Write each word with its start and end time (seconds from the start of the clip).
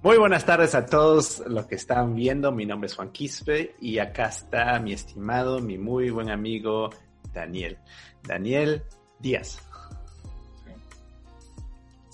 Muy 0.00 0.16
buenas 0.16 0.46
tardes 0.46 0.76
a 0.76 0.86
todos 0.86 1.42
los 1.48 1.66
que 1.66 1.74
están 1.74 2.14
viendo. 2.14 2.52
Mi 2.52 2.64
nombre 2.64 2.86
es 2.86 2.94
Juan 2.94 3.10
Quispe 3.10 3.74
y 3.80 3.98
acá 3.98 4.28
está 4.28 4.78
mi 4.78 4.92
estimado, 4.92 5.58
mi 5.58 5.76
muy 5.76 6.10
buen 6.10 6.30
amigo 6.30 6.90
Daniel. 7.34 7.76
Daniel 8.22 8.84
Díaz. 9.18 9.58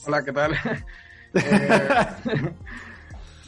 Hola, 0.07 0.25
¿qué 0.25 0.33
tal? 0.33 0.55
Eh, 1.37 2.55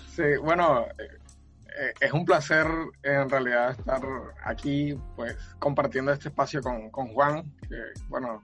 sí, 0.08 0.24
bueno, 0.42 0.86
eh, 0.98 1.92
es 2.00 2.12
un 2.12 2.24
placer 2.24 2.66
en 3.04 3.30
realidad 3.30 3.70
estar 3.70 4.02
aquí, 4.44 4.98
pues, 5.14 5.36
compartiendo 5.60 6.12
este 6.12 6.30
espacio 6.30 6.60
con, 6.60 6.90
Juan, 6.90 7.44
que, 7.68 7.76
bueno, 8.08 8.42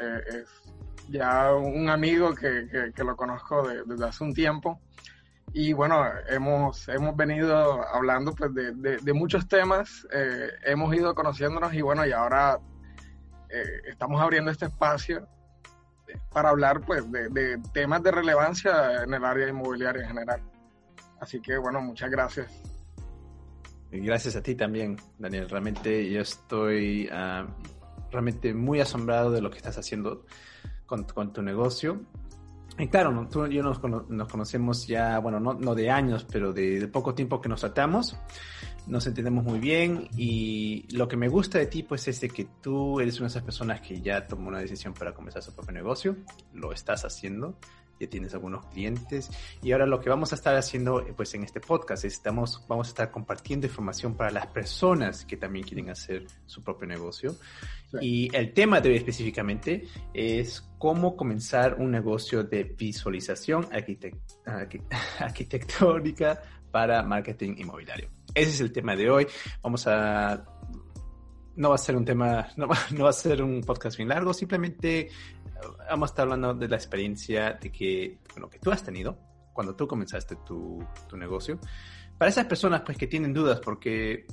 eh, 0.00 0.20
es 0.26 0.72
ya 1.10 1.52
un 1.54 1.90
amigo 1.90 2.34
que, 2.34 2.90
lo 2.96 3.14
conozco 3.14 3.68
desde 3.68 4.06
hace 4.06 4.24
un 4.24 4.32
tiempo 4.32 4.80
y 5.52 5.72
bueno, 5.72 6.04
hemos, 6.28 6.88
hemos 6.88 7.16
venido 7.16 7.82
hablando 7.88 8.34
pues, 8.34 8.50
de, 8.54 9.12
muchos 9.12 9.48
temas, 9.48 10.06
eh, 10.12 10.50
hemos 10.64 10.94
ido 10.94 11.14
conociéndonos 11.14 11.72
y 11.74 11.80
bueno, 11.80 12.06
y 12.06 12.12
ahora 12.12 12.58
eh, 13.48 13.82
estamos 13.88 14.20
abriendo 14.20 14.50
este 14.50 14.66
espacio 14.66 15.26
para 16.32 16.50
hablar 16.50 16.80
pues, 16.82 17.10
de, 17.10 17.58
temas 17.72 18.02
de 18.02 18.10
relevancia 18.10 19.02
en 19.02 19.14
el 19.14 19.24
área 19.24 19.48
inmobiliaria 19.48 20.02
en 20.02 20.08
general. 20.08 20.42
Así 21.20 21.40
que 21.40 21.56
bueno, 21.56 21.80
muchas 21.80 22.10
gracias. 22.10 22.52
Gracias 23.90 24.36
a 24.36 24.42
ti 24.42 24.54
también, 24.54 24.98
Daniel. 25.18 25.48
Realmente 25.48 26.10
yo 26.10 26.20
estoy 26.20 27.08
ah, 27.10 27.46
realmente 28.10 28.52
muy 28.52 28.80
asombrado 28.80 29.30
de 29.30 29.40
lo 29.40 29.50
que 29.50 29.56
estás 29.56 29.78
haciendo 29.78 30.26
con, 30.84 31.04
con 31.04 31.32
tu 31.32 31.40
negocio 31.40 32.02
y 32.78 32.88
claro, 32.88 33.26
tú 33.30 33.46
y 33.46 33.56
yo 33.56 33.62
nos, 33.62 33.78
conocemos 33.78 34.86
ya, 34.86 35.18
bueno, 35.18 35.40
no, 35.40 35.74
de 35.74 35.90
años, 35.90 36.26
pero 36.30 36.52
de, 36.52 36.86
poco 36.88 37.14
tiempo 37.14 37.40
que 37.40 37.48
nos 37.48 37.60
tratamos. 37.60 38.16
Nos 38.86 39.06
entendemos 39.06 39.44
muy 39.44 39.58
bien 39.58 40.08
y 40.16 40.86
lo 40.96 41.08
que 41.08 41.16
me 41.16 41.28
gusta 41.28 41.58
de 41.58 41.66
ti, 41.66 41.82
pues, 41.82 42.08
es 42.08 42.20
de 42.20 42.30
que 42.30 42.46
tú 42.62 43.00
eres 43.00 43.18
una 43.18 43.26
de 43.26 43.32
esas 43.32 43.42
personas 43.42 43.80
que 43.80 44.00
ya 44.00 44.26
tomó 44.26 44.48
una 44.48 44.60
decisión 44.60 44.94
para 44.94 45.12
comenzar 45.12 45.42
su 45.42 45.54
propio 45.54 45.72
negocio. 45.72 46.16
Lo 46.54 46.72
estás 46.72 47.04
haciendo 47.04 47.58
ya 47.98 48.08
tienes 48.08 48.34
algunos 48.34 48.66
clientes 48.66 49.30
y 49.62 49.72
ahora 49.72 49.86
lo 49.86 50.00
que 50.00 50.10
vamos 50.10 50.32
a 50.32 50.34
estar 50.36 50.56
haciendo 50.56 51.04
pues 51.16 51.34
en 51.34 51.44
este 51.44 51.60
podcast 51.60 52.04
estamos 52.04 52.64
vamos 52.68 52.88
a 52.88 52.90
estar 52.90 53.10
compartiendo 53.10 53.66
información 53.66 54.14
para 54.14 54.30
las 54.30 54.46
personas 54.46 55.24
que 55.24 55.36
también 55.36 55.64
quieren 55.64 55.90
hacer 55.90 56.26
su 56.46 56.62
propio 56.62 56.86
negocio 56.86 57.36
y 58.00 58.34
el 58.36 58.52
tema 58.52 58.80
de 58.80 58.90
hoy 58.90 58.96
específicamente 58.96 59.84
es 60.12 60.68
cómo 60.78 61.16
comenzar 61.16 61.76
un 61.78 61.90
negocio 61.90 62.44
de 62.44 62.64
visualización 62.64 63.66
arquitectónica 65.18 66.42
para 66.70 67.02
marketing 67.02 67.54
inmobiliario. 67.56 68.10
Ese 68.34 68.50
es 68.50 68.60
el 68.60 68.72
tema 68.72 68.94
de 68.94 69.10
hoy. 69.10 69.26
Vamos 69.62 69.86
a 69.86 70.44
no 71.56 71.70
va 71.70 71.74
a 71.74 71.78
ser 71.78 71.96
un 71.96 72.04
tema, 72.04 72.48
no 72.56 72.68
no 72.92 73.04
va, 73.04 73.10
a 73.10 73.12
ser 73.12 73.42
un 73.42 73.62
podcast 73.62 73.96
bien 73.96 74.08
largo, 74.08 74.32
simplemente 74.32 75.08
vamos 75.88 76.10
a 76.10 76.12
estar 76.12 76.22
hablando 76.24 76.54
de 76.54 76.68
la 76.68 76.76
experiencia 76.76 77.52
de 77.54 77.70
que, 77.70 78.18
bueno, 78.32 78.48
que 78.48 78.58
tú 78.58 78.70
has 78.70 78.82
tenido 78.82 79.18
cuando 79.52 79.74
tú 79.74 79.88
comenzaste 79.88 80.36
tu, 80.36 80.84
tu 81.08 81.16
negocio. 81.16 81.58
Para 82.16 82.30
esas 82.30 82.46
personas 82.46 82.82
pues 82.82 82.96
que 82.96 83.06
tienen 83.06 83.32
dudas, 83.32 83.60
porque 83.60 84.26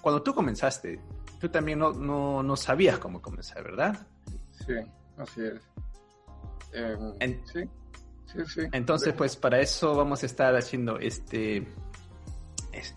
cuando 0.00 0.22
tú 0.22 0.34
comenzaste, 0.34 1.00
tú 1.40 1.48
también 1.48 1.78
no, 1.78 1.92
no, 1.92 2.42
no 2.42 2.56
sabías 2.56 2.98
cómo 2.98 3.20
comenzar, 3.20 3.62
¿verdad? 3.62 4.06
Sí, 4.52 4.74
así 5.18 5.40
es. 5.42 5.60
Em, 6.72 7.44
sí, 7.44 7.60
sí, 8.26 8.38
sí. 8.46 8.60
Entonces, 8.72 9.14
pues 9.14 9.36
para 9.36 9.60
eso 9.60 9.94
vamos 9.94 10.22
a 10.22 10.26
estar 10.26 10.54
haciendo 10.54 10.98
este 10.98 11.66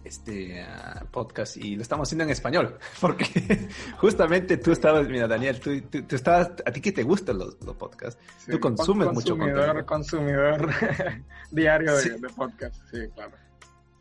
este 0.03 0.61
ah, 0.61 1.03
podcast 1.11 1.57
y 1.57 1.75
lo 1.75 1.81
estamos 1.81 2.07
haciendo 2.07 2.23
en 2.23 2.29
español, 2.31 2.77
porque 3.01 3.69
justamente 3.97 4.57
tú 4.57 4.71
estabas, 4.71 5.07
mira 5.07 5.27
Daniel, 5.27 5.59
tú, 5.59 5.81
tú, 5.81 6.15
estabas, 6.15 6.51
a 6.65 6.71
ti 6.71 6.81
que 6.81 6.91
te 6.91 7.03
gustan 7.03 7.39
los, 7.39 7.55
podcasts, 7.55 8.21
tú 8.49 8.59
consumes 8.59 9.11
mucho 9.11 9.37
contenido. 9.37 9.85
Consumidor 9.85 10.69
diario 11.51 11.95
de, 11.95 12.29
podcasts, 12.35 12.81
sí, 12.91 12.99
claro. 13.13 13.33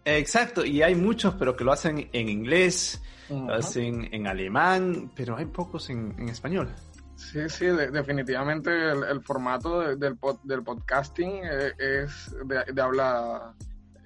Exacto, 0.05 0.65
y 0.65 0.83
hay 0.83 0.95
muchos, 0.95 1.35
pero 1.35 1.55
que 1.55 1.65
lo 1.65 1.73
hacen 1.73 2.09
en 2.13 2.29
inglés, 2.29 3.03
lo 3.29 3.55
hacen 3.55 4.09
en 4.13 4.27
alemán, 4.27 5.13
pero 5.15 5.37
hay 5.37 5.45
pocos 5.47 5.91
en, 5.91 6.29
español. 6.29 6.69
Sí, 7.15 7.49
sí, 7.49 7.67
definitivamente 7.67 8.71
el, 8.91 9.21
formato 9.23 9.81
del, 9.81 10.19
del 10.45 10.63
podcasting 10.63 11.41
eh, 11.45 11.73
es 11.79 12.35
de, 12.47 12.73
de 12.73 12.81
habla 12.81 13.55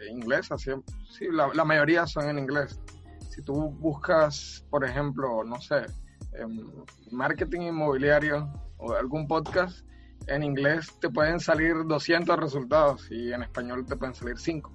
inglés, 0.08 0.50
así, 0.50 0.70
sí, 1.10 1.26
la, 1.30 1.64
mayoría 1.64 2.06
son 2.06 2.28
en 2.28 2.38
inglés. 2.38 2.80
Si 3.28 3.42
tú 3.42 3.70
buscas, 3.70 4.64
por 4.70 4.84
ejemplo, 4.84 5.44
no 5.44 5.60
sé, 5.60 5.86
em, 6.34 6.84
marketing 7.10 7.62
inmobiliario 7.62 8.52
o 8.78 8.92
algún 8.92 9.26
podcast, 9.26 9.86
en 10.26 10.42
inglés 10.42 10.98
te 11.00 11.08
pueden 11.10 11.40
salir 11.40 11.74
200 11.86 12.38
resultados 12.38 13.10
y 13.10 13.32
en 13.32 13.42
español 13.42 13.84
te 13.86 13.96
pueden 13.96 14.14
salir 14.14 14.38
5 14.38 14.72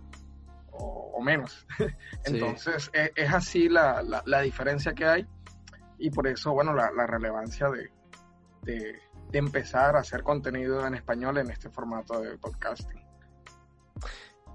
o, 0.72 1.22
menos. 1.22 1.66
Entonces, 2.26 2.90
e, 2.94 3.12
es, 3.16 3.34
así 3.34 3.70
la, 3.70 4.04
la, 4.26 4.42
diferencia 4.42 4.94
que 4.94 5.06
hay 5.06 5.28
y 5.98 6.12
por 6.12 6.28
eso, 6.28 6.54
bueno, 6.54 6.74
la, 6.74 7.08
relevancia 7.08 7.70
de, 7.70 7.92
de, 8.62 9.00
de 9.32 9.40
empezar 9.40 9.96
a 9.96 10.00
hacer 10.00 10.24
contenido 10.24 10.86
en 10.86 10.96
español 10.96 11.38
en 11.38 11.50
este 11.50 11.70
formato 11.70 12.20
de 12.20 12.38
podcasting. 12.38 13.08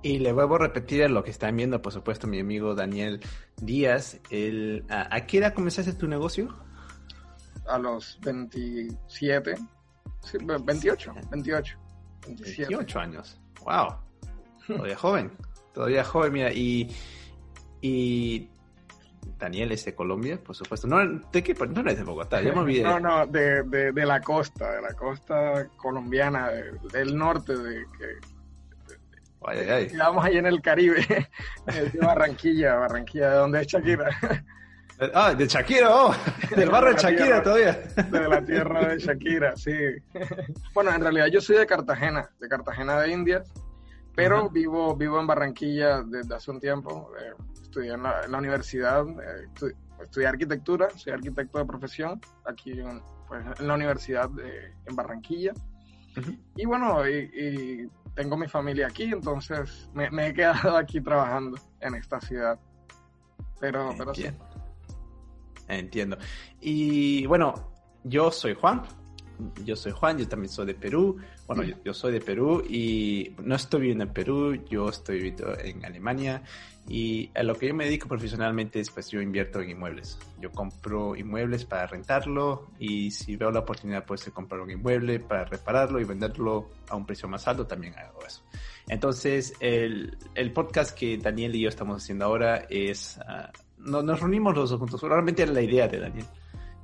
Y 0.03 0.19
le 0.19 0.33
vuelvo 0.33 0.57
a 0.57 0.59
repetir 0.59 1.05
a 1.05 1.09
lo 1.09 1.23
que 1.23 1.31
están 1.31 1.57
viendo, 1.57 1.81
por 1.81 1.93
supuesto, 1.93 2.27
mi 2.27 2.41
amigo 2.41 2.75
Daniel 2.75 3.21
Díaz. 3.57 4.19
El, 4.31 4.85
¿a, 4.89 5.27
qué 5.27 5.39
edad 5.39 5.55
comenzaste 5.55 5.93
tu 5.93 6.09
negocio? 6.09 6.49
A 7.67 7.79
los 7.79 8.19
27, 8.23 9.55
28, 10.65 11.15
28. 11.31 11.79
28 12.27 12.99
años. 12.99 13.41
¡Wow! 13.65 13.95
Todavía 14.67 14.97
joven. 14.97 15.33
Todavía 15.73 16.05
joven, 16.05 16.33
mira. 16.33 16.53
Y, 16.53 16.91
y 17.81 18.51
Daniel 19.39 19.71
es 19.71 19.85
de 19.85 19.95
Colombia, 19.95 20.43
por 20.43 20.57
supuesto. 20.57 20.89
No, 20.89 20.99
¿de 21.33 21.43
qué? 21.45 21.55
No 21.55 21.81
eres 21.81 21.99
de 21.99 22.05
Bogotá, 22.05 22.43
ya 22.43 22.53
me 22.53 22.61
olvidé. 22.63 22.83
No, 22.83 22.99
no, 22.99 23.27
de, 23.27 23.63
de, 23.63 24.07
la 24.07 24.21
costa, 24.21 24.73
de 24.73 24.83
la 24.83 24.95
costa 24.95 25.69
colombiana, 25.77 26.51
del 26.93 27.17
norte, 27.17 27.57
de 27.57 27.85
que 27.99 28.42
Ay, 29.47 29.89
Vamos 29.97 30.25
ahí 30.25 30.37
en 30.37 30.47
el 30.47 30.61
Caribe, 30.63 31.05
de 31.67 31.99
Barranquilla, 31.99 32.77
Barranquilla, 32.77 33.31
de 33.31 33.37
donde 33.37 33.61
es 33.61 33.67
Shakira. 33.67 34.09
Ah, 35.15 35.35
de 35.35 35.47
Shakira, 35.47 35.89
oh, 35.91 36.15
del 36.57 36.71
barrio 36.71 36.95
de 36.95 37.03
Shakira 37.03 37.43
todavía. 37.43 37.73
De 37.73 38.29
la 38.29 38.45
tierra 38.45 38.89
de 38.89 38.99
Shakira, 38.99 39.57
sí. 39.57 39.73
Bueno, 40.75 40.95
en 40.95 41.01
realidad 41.01 41.27
yo 41.27 41.41
soy 41.41 41.57
de 41.57 41.67
Cartagena, 41.67 42.31
de 42.39 42.49
Cartagena 42.49 43.01
de 43.01 43.11
Indias, 43.11 43.53
pero 44.15 44.49
vivo, 44.49 44.95
vivo 44.95 45.19
en 45.19 45.27
Barranquilla 45.27 46.03
desde 46.03 46.35
hace 46.35 46.51
un 46.51 46.61
tiempo. 46.61 47.11
Eh, 47.19 47.33
estudié 47.61 47.95
en 47.95 48.03
la, 48.03 48.39
universidad, 48.39 49.05
eh, 49.09 49.49
estudié 50.01 50.27
arquitectura, 50.27 50.89
soy 50.91 51.15
arquitecto 51.15 51.59
de 51.59 51.65
profesión 51.65 52.21
aquí 52.45 52.79
en, 52.79 53.03
pues, 53.27 53.45
en 53.59 53.67
la 53.67 53.75
universidad 53.75 54.29
de, 54.31 54.73
en 54.87 54.95
Barranquilla. 54.95 55.53
Y 56.57 56.67
bueno, 56.67 57.09
y 57.09 57.89
tengo 58.15 58.37
mi 58.37 58.49
familia 58.49 58.89
aquí, 58.89 59.05
entonces 59.05 59.89
me, 59.95 60.29
he 60.29 60.35
quedado 60.35 60.77
aquí 60.77 61.01
trabajando 61.01 61.59
en 61.81 61.95
esta 61.95 62.21
ciudad. 62.21 62.59
Pero, 63.61 63.93
Entiendo. 63.93 64.45
Entiendo. 65.69 66.19
Y 66.61 67.27
bueno, 67.27 67.73
yo 68.05 68.31
soy 68.31 68.55
Juan 68.55 68.83
yo 69.65 69.77
soy 69.77 69.93
Juan, 69.93 70.19
yo 70.19 70.29
también 70.29 70.51
soy 70.51 70.67
de 70.67 70.75
Perú. 70.75 71.19
Bueno, 71.47 71.65
yo, 71.85 71.93
soy 71.93 72.13
de 72.13 72.21
Perú 72.21 72.63
y 72.67 73.35
no 73.43 73.55
estoy 73.55 73.81
viviendo 73.81 74.05
en 74.05 74.13
Perú, 74.13 74.55
yo 74.71 74.89
estoy 74.89 75.17
viviendo 75.17 75.59
en 75.59 75.85
Alemania. 75.85 76.43
Y 76.89 77.31
a 77.35 77.43
lo 77.43 77.55
que 77.55 77.69
yo 77.69 77.75
me 77.75 77.85
dedico 77.85 78.09
profesionalmente 78.09 78.81
es, 78.81 78.91
pues 78.91 79.09
yo 79.09 79.21
invierto 79.21 79.61
en 79.61 79.71
inmuebles. 79.71 80.19
Yo 80.41 80.51
compro 80.51 81.15
inmuebles 81.17 81.65
para 81.65 81.87
rentarlo 81.87 82.71
y 82.79 83.13
si 83.13 83.37
veo 83.37 83.51
la 83.51 83.61
oportunidad, 83.61 84.05
pues 84.05 84.25
de 84.25 84.33
comprar 84.33 84.61
un 84.61 84.71
inmueble 84.71 85.21
para 85.21 85.45
repararlo 85.45 86.01
y 86.01 86.05
venderlo 86.05 86.71
a 86.89 86.97
un 86.97 87.07
precio 87.07 87.29
más 87.29 87.47
alto, 87.47 87.67
también 87.67 87.95
hago 87.99 88.25
eso. 88.27 88.43
Entonces, 88.89 89.55
el, 89.61 90.19
el 90.35 90.53
podcast 90.53 90.97
que 90.99 91.17
Daniel 91.19 91.55
y 91.55 91.61
yo 91.61 91.69
estamos 91.69 92.03
haciendo 92.03 92.25
ahora 92.25 92.67
es, 92.69 93.19
uh, 93.19 93.49
no, 93.79 94.03
nos 94.03 94.21
reunimos 94.21 94.55
los 94.55 94.71
dos 94.71 94.79
juntos. 94.81 95.01
Realmente 95.03 95.43
era 95.43 95.53
la 95.53 95.63
idea 95.63 95.89
de 95.89 96.01
Daniel 96.01 96.27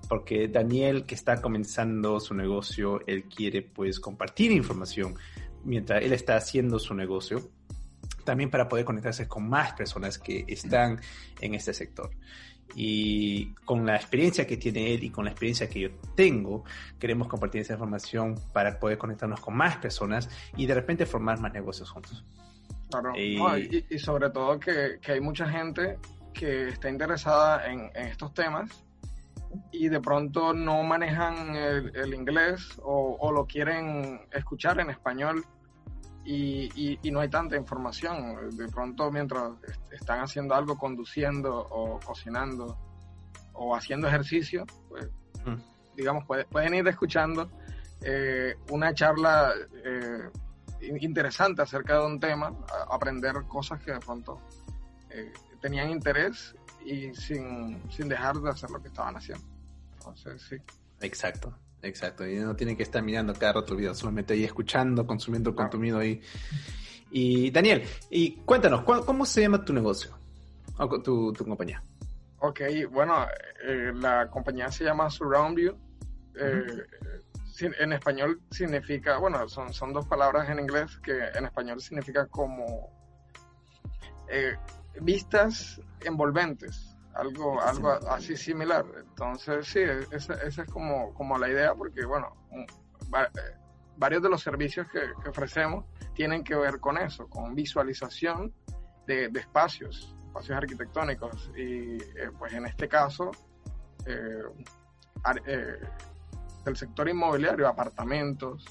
porque 0.09 0.49
Daniel 0.49 1.05
que 1.05 1.15
está 1.15 1.43
comenzando 1.43 2.19
su 2.19 2.35
negocio, 2.35 3.01
él 3.07 3.25
quiere 3.25 3.61
pues 3.61 4.01
compartir 4.01 4.51
información 4.53 5.17
mientras 5.65 6.03
él 6.03 6.13
está 6.13 6.37
haciendo 6.37 6.79
su 6.79 6.95
negocio, 6.95 7.51
también 8.29 8.51
para 8.51 8.69
poder 8.69 8.85
conectarse 8.85 9.27
con 9.27 9.49
más 9.49 9.73
personas 9.73 10.19
que 10.19 10.45
están 10.47 11.01
en 11.41 11.55
este 11.55 11.73
sector. 11.73 12.11
Y 12.75 13.55
con 13.65 13.87
la 13.87 13.97
experiencia 13.97 14.47
que 14.47 14.59
tiene 14.59 14.93
él 14.93 15.03
y 15.05 15.09
con 15.09 15.25
la 15.25 15.31
experiencia 15.31 15.67
que 15.67 15.81
yo 15.81 15.89
tengo, 16.15 16.63
queremos 16.99 17.27
compartir 17.27 17.63
esa 17.63 17.73
información 17.73 18.35
para 18.53 18.79
poder 18.79 18.99
conectarnos 18.99 19.41
con 19.41 19.57
más 19.57 19.79
personas 19.79 20.29
y 20.59 20.67
de 20.67 20.75
repente 20.75 21.07
formar 21.07 21.41
más 21.41 21.55
negocios 21.55 21.89
juntos. 21.91 22.23
Claro. 22.91 23.15
Y, 23.17 23.87
y, 23.89 23.99
sobre 23.99 24.29
todo 24.29 24.61
que, 24.61 24.99
que, 25.01 25.13
hay 25.13 25.21
mucha 25.23 25.49
gente 25.49 25.99
que 26.35 26.69
está 26.69 26.91
interesada 26.91 27.67
en, 27.71 27.91
en 27.95 28.09
estos 28.09 28.35
temas 28.35 28.85
y 29.73 29.89
de 29.89 30.01
pronto 30.01 30.53
no 30.53 30.83
manejan 30.83 31.57
el, 31.57 32.15
inglés 32.15 32.79
o, 32.83 33.33
lo 33.33 33.47
quieren 33.47 34.21
escuchar 34.33 34.81
en 34.81 34.91
español 34.91 35.45
y, 36.31 36.99
y, 37.03 37.11
no 37.11 37.21
hay 37.21 37.31
tanta 37.31 37.57
información. 37.57 38.55
De 38.55 38.69
pronto 38.69 39.11
mientras 39.11 39.53
están 39.91 40.21
haciendo 40.21 40.55
algo, 40.55 40.77
conduciendo 40.77 41.57
o 41.57 41.99
cocinando 42.01 42.77
o 43.55 43.75
haciendo 43.75 44.09
ejercicio, 44.09 44.67
pues, 44.91 45.09
mm. 45.47 45.97
digamos, 45.97 46.25
pueden 46.51 46.75
ir 46.75 46.87
escuchando 46.87 47.51
eh, 48.03 48.55
una 48.71 48.93
charla 48.93 49.55
eh, 49.83 50.29
interesante 51.01 51.63
acerca 51.63 51.99
de 51.99 52.07
un 52.07 52.21
tema, 52.21 52.55
aprender 52.91 53.35
cosas 53.49 53.83
que 53.83 53.93
de 53.93 54.01
pronto 54.01 54.39
eh, 55.09 55.33
tenían 55.63 55.89
interés 55.89 56.55
y 56.85 57.15
sin, 57.15 57.91
sin 57.91 58.07
dejar 58.07 58.37
de 58.37 58.51
hacer 58.51 58.69
lo 58.69 58.83
que 58.83 58.89
estaban 58.89 59.17
haciendo. 59.17 59.47
Entonces, 59.95 60.43
sí. 60.43 60.57
Exacto, 61.01 61.57
exacto. 61.83 62.27
Y 62.27 62.37
no 62.37 62.57
tienen 62.57 62.77
que 62.77 62.83
estar 62.83 63.03
mirando 63.03 63.35
cada 63.35 63.55
rato 63.55 63.77
video, 63.77 63.95
solamente 63.95 64.35
ahí 64.35 64.45
escuchando, 64.45 65.07
consumiendo 65.07 65.55
contenido 65.55 65.99
ahí. 65.99 66.21
Y 67.11 67.51
Daniel, 67.51 67.85
y 68.11 68.37
cuéntanos, 68.37 68.83
¿cómo 68.83 69.25
se 69.25 69.43
llama 69.43 69.65
tu 69.65 69.73
negocio? 69.73 70.17
O 70.79 71.03
tu, 71.03 71.33
tu 71.33 71.45
compañía. 71.45 71.83
Ok, 72.41 72.61
bueno, 72.93 73.27
eh, 73.65 73.93
la 73.95 74.29
compañía 74.31 74.71
se 74.71 74.85
llama 74.85 75.11
Surround 75.11 75.57
View. 75.57 75.77
Eh, 76.39 76.85
en 77.61 77.93
español 77.93 78.41
significa, 78.51 79.19
bueno, 79.19 79.49
son, 79.49 79.73
son 79.73 79.93
dos 79.93 80.07
palabras 80.07 80.49
en 80.49 80.61
inglés 80.61 80.99
que 81.03 81.19
en 81.35 81.47
español 81.47 81.81
significa 81.81 82.27
como 82.27 82.93
eh, 84.29 84.57
vistas 85.01 85.81
envolventes, 86.01 86.88
algo, 87.19 87.61
algo 87.61 87.91
así 88.09 88.37
similar. 88.37 88.87
Entonces, 88.97 89.67
sí, 89.67 89.81
esa, 90.13 90.35
esa 90.35 90.63
es 90.63 90.71
como, 90.71 91.13
como 91.15 91.37
la 91.37 91.49
idea, 91.49 91.75
porque, 91.75 92.05
bueno, 92.05 92.33
eh, 92.53 93.57
varios 93.97 94.23
de 94.23 94.29
los 94.29 94.41
servicios 94.41 94.87
que, 94.89 95.01
ofrecemos 95.29 95.85
tienen 96.15 96.45
que 96.45 96.55
ver 96.55 96.79
con 96.79 96.97
eso, 96.97 97.29
con 97.29 97.55
visualización 97.55 98.55
de, 99.07 99.27
espacios, 99.35 100.17
espacios 100.27 100.57
arquitectónicos. 100.57 101.51
Y, 101.57 101.97
eh, 101.97 102.31
pues, 102.39 102.53
en 102.53 102.67
este 102.67 102.89
caso, 102.89 103.33
eh, 104.07 104.43
del 106.65 106.77
sector 106.77 107.09
inmobiliario, 107.09 107.67
apartamentos, 107.67 108.65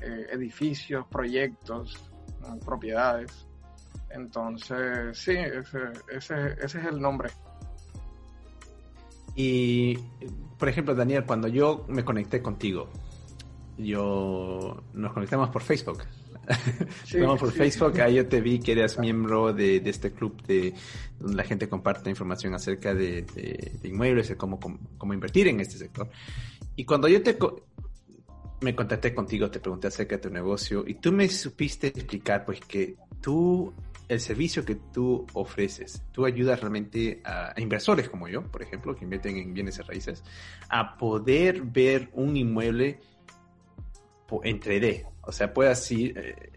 edificios, 0.00 1.06
proyectos, 1.08 2.10
propiedades. 2.64 3.46
Entonces, 4.10 5.18
sí, 5.18 5.36
ese, 5.36 5.78
ese, 6.10 6.52
ese 6.58 6.78
es 6.78 6.86
el 6.86 7.00
nombre. 7.00 7.30
Y, 9.42 9.98
por 10.58 10.68
ejemplo, 10.68 10.94
Daniel, 10.94 11.24
cuando 11.24 11.48
yo 11.48 11.86
me 11.88 12.04
conecté 12.04 12.42
contigo, 12.42 12.90
yo 13.78 14.82
nos 14.92 15.12
conectamos 15.14 15.48
por 15.48 15.62
Facebook. 15.62 16.02
Sí, 17.04 17.18
por 17.18 17.52
Facebook, 17.52 18.00
ahí 18.00 18.16
yo 18.16 18.26
te 18.26 18.40
vi 18.40 18.58
que 18.58 18.72
eras 18.72 18.98
miembro 18.98 19.52
de, 19.52 19.76
este 19.84 20.10
club 20.10 20.42
de 20.42 20.74
donde 21.20 21.36
la 21.36 21.44
gente 21.44 21.68
comparte 21.68 22.10
información 22.10 22.54
acerca 22.54 22.92
de, 22.92 23.24
inmuebles, 23.84 24.30
de 24.30 24.36
cómo, 24.36 24.58
cómo, 24.98 25.14
invertir 25.14 25.46
en 25.46 25.60
este 25.60 25.78
sector. 25.78 26.10
Y 26.74 26.84
cuando 26.84 27.06
yo 27.06 27.22
te 27.22 27.38
me 28.62 28.74
contacté 28.74 29.14
contigo, 29.14 29.48
te 29.48 29.60
pregunté 29.60 29.86
acerca 29.86 30.16
de 30.16 30.22
tu 30.22 30.30
negocio 30.30 30.84
y 30.86 30.94
tú 30.94 31.12
me 31.12 31.28
supiste 31.28 31.86
explicar 31.86 32.44
pues 32.44 32.60
que 32.60 32.96
tú 33.20 33.72
el 34.10 34.20
servicio 34.20 34.64
que 34.64 34.74
tú 34.74 35.24
ofreces, 35.34 36.02
tú 36.10 36.26
ayudas 36.26 36.58
realmente 36.60 37.22
a, 37.24 37.54
inversores 37.58 38.08
como 38.08 38.26
yo, 38.26 38.42
por 38.42 38.60
ejemplo, 38.60 38.96
que 38.96 39.04
invierten 39.04 39.36
en 39.36 39.54
bienes 39.54 39.78
y 39.78 39.82
raíces, 39.82 40.24
a 40.68 40.98
poder 40.98 41.62
ver 41.62 42.10
un 42.14 42.36
inmueble 42.36 42.98
en 44.42 44.60
3D. 44.60 45.06
O 45.22 45.30
sea, 45.30 45.54
puede 45.54 45.70
así, 45.70 46.12
eh, 46.16 46.50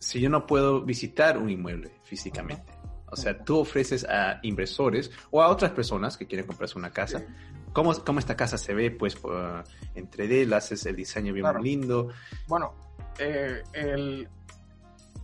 si 0.00 0.20
yo 0.20 0.28
no 0.28 0.44
puedo 0.44 0.82
visitar 0.82 1.38
un 1.38 1.50
inmueble 1.50 1.92
físicamente, 2.02 2.72
o 3.12 3.14
sea, 3.14 3.38
tú 3.38 3.60
ofreces 3.60 4.04
a 4.04 4.40
inversores 4.42 5.12
o 5.30 5.40
a 5.40 5.48
otras 5.48 5.70
personas 5.70 6.16
que 6.16 6.26
quieren 6.26 6.48
comprarse 6.48 6.76
una 6.76 6.90
casa, 6.90 7.24
cómo, 7.72 7.94
cómo 8.04 8.18
esta 8.18 8.36
casa 8.36 8.58
se 8.58 8.74
ve, 8.74 8.90
pues, 8.90 9.16
en 9.94 10.10
3D, 10.10 10.46
le 10.46 10.56
haces 10.56 10.84
el 10.86 10.96
diseño 10.96 11.32
bien 11.32 11.46
lindo. 11.62 12.08
Bueno, 12.48 12.74
eh, 13.20 13.62
el, 13.72 14.28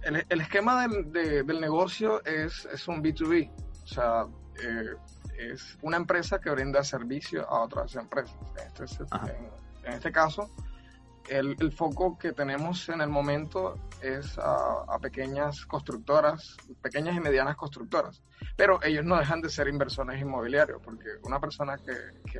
el, 0.02 0.40
esquema 0.40 0.86
del, 0.88 1.60
negocio 1.60 2.24
es, 2.24 2.66
es, 2.66 2.88
un 2.88 3.02
B2B, 3.02 3.50
o 3.84 3.86
sea, 3.86 4.26
eh, 4.62 4.96
es 5.38 5.78
una 5.82 5.96
empresa 5.96 6.40
que 6.40 6.50
brinda 6.50 6.82
servicio 6.84 7.48
a 7.48 7.62
otras 7.62 7.94
empresas. 7.96 8.36
Este 8.80 9.04
en, 9.84 9.92
este 9.94 10.12
caso, 10.12 10.50
el, 11.28 11.56
el, 11.58 11.72
foco 11.72 12.18
que 12.18 12.32
tenemos 12.32 12.88
en 12.88 13.00
el 13.00 13.08
momento 13.08 13.78
es 14.00 14.38
a, 14.38 14.98
pequeñas 15.00 15.64
constructoras, 15.66 16.56
pequeñas 16.80 17.16
y 17.16 17.20
medianas 17.20 17.56
constructoras, 17.56 18.22
pero 18.56 18.82
ellos 18.82 19.04
no 19.04 19.16
dejan 19.16 19.40
de 19.40 19.48
ser 19.48 19.68
inversores 19.68 20.20
inmobiliarios, 20.20 20.80
porque 20.82 21.06
una 21.24 21.40
persona 21.40 21.76
que, 21.76 21.94
que 22.30 22.38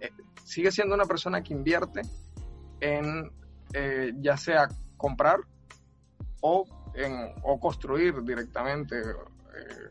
eh, 0.00 0.10
sigue 0.44 0.70
siendo 0.70 0.94
una 0.94 1.06
persona 1.06 1.42
que 1.42 1.52
invierte 1.52 2.02
en 2.80 3.30
eh, 3.72 4.12
ya 4.20 4.36
sea 4.36 4.68
comprar 4.96 5.40
o 6.40 6.64
o 7.42 7.58
construir 7.58 8.22
directamente, 8.22 9.00
eh, 9.00 9.90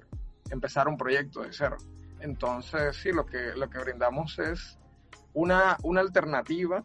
empezar 0.50 0.88
un 0.88 0.98
proyecto 0.98 1.42
de 1.42 1.50
cero. 1.52 1.78
Entonces, 2.20 2.96
sí, 2.96 3.12
lo 3.12 3.26
que, 3.26 3.54
lo 3.56 3.70
que 3.70 3.80
brindamos 3.80 4.40
es 4.40 4.80
una, 5.34 5.78
una 5.84 6.02
alternativa 6.02 6.84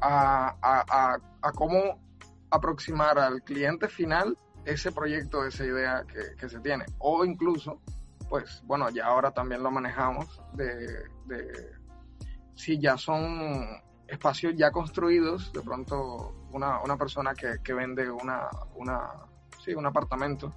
a, 0.00 0.56
a, 0.62 1.18
a, 1.42 1.52
cómo 1.52 1.98
aproximar 2.50 3.18
al 3.18 3.42
cliente 3.42 3.88
final 3.88 4.38
ese 4.64 4.92
proyecto, 4.92 5.44
esa 5.44 5.64
idea 5.64 6.04
que, 6.06 6.36
que, 6.36 6.48
se 6.48 6.60
tiene. 6.60 6.84
O 6.98 7.24
incluso, 7.24 7.80
pues 8.28 8.62
bueno, 8.64 8.88
ya 8.90 9.06
ahora 9.06 9.32
también 9.32 9.62
lo 9.62 9.70
manejamos 9.70 10.40
de, 10.52 11.08
de 11.26 11.72
si 12.54 12.78
ya 12.78 12.96
son 12.96 13.82
espacios 14.06 14.54
ya 14.56 14.70
construidos, 14.70 15.52
de 15.52 15.62
pronto 15.62 16.34
una, 16.52 16.80
una 16.80 16.96
persona 16.96 17.34
que, 17.34 17.56
que, 17.62 17.74
vende 17.74 18.10
una, 18.10 18.48
una, 18.76 19.10
sí, 19.62 19.74
un 19.74 19.86
apartamento, 19.86 20.52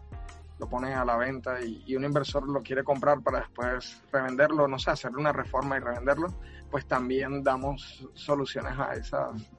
lo 0.60 0.70
pone 0.70 0.94
a 0.94 1.04
la 1.04 1.18
venta 1.18 1.60
y, 1.62 1.96
un 1.96 2.04
inversor 2.04 2.48
lo 2.48 2.62
quiere 2.62 2.84
comprar 2.84 3.22
para 3.22 3.40
después 3.40 4.02
revenderlo, 4.12 4.68
no 4.68 4.78
sé, 4.78 4.92
hacerle 4.92 5.18
una 5.18 5.32
reforma 5.32 5.78
y 5.78 5.80
revenderlo, 5.80 6.28
pues 6.70 6.86
también 6.88 7.44
damos 7.44 8.08
soluciones 8.14 8.78
a 8.78 8.94
esas, 8.94 9.52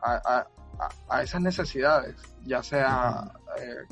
a, 0.00 0.46
a, 1.08 1.22
esas 1.22 1.40
necesidades, 1.40 2.16
ya 2.44 2.62
sea 2.62 3.32
eh, 3.58 3.86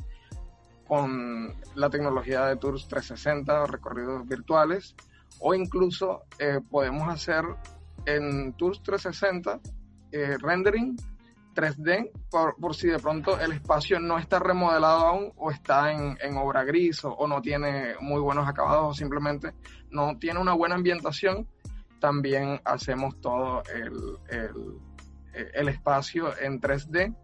con 0.87 1.55
la 1.75 1.91
tecnología 1.91 2.47
de 2.47 2.57
Tours 2.57 2.89
360 2.89 3.67
recorridos 3.67 4.27
virtuales, 4.27 4.95
o 5.41 5.55
incluso 5.55 6.23
eh, 6.39 6.61
podemos 6.71 7.09
hacer 7.09 7.45
en 8.07 8.53
Tours 8.55 8.83
360 8.83 9.61
eh, 10.13 10.37
rendering 10.41 10.97
3D 11.55 12.11
por, 12.31 12.57
por, 12.57 12.75
si 12.75 12.89
de 12.89 12.99
pronto 12.99 13.39
el 13.39 13.53
espacio 13.53 14.01
no 14.01 14.19
está 14.19 14.39
remodelado 14.39 15.07
aún 15.07 15.33
o 15.37 15.51
está 15.51 15.93
en, 15.93 16.19
en 16.21 16.37
obra 16.37 16.65
gris 16.65 17.05
o, 17.05 17.27
no 17.27 17.41
tiene 17.41 17.95
muy 18.01 18.21
buenos 18.21 18.49
acabados 18.49 18.91
o 18.91 18.95
simplemente 18.95 19.55
no 19.91 20.19
tiene 20.19 20.41
una 20.41 20.53
buena 20.55 20.75
ambientación. 20.75 21.49
también 22.01 22.61
hacemos 22.65 23.19
todo 23.21 23.63
el, 23.73 24.19
el, 25.55 25.69
espacio 25.69 26.39
en 26.39 26.61
3D, 26.61 27.17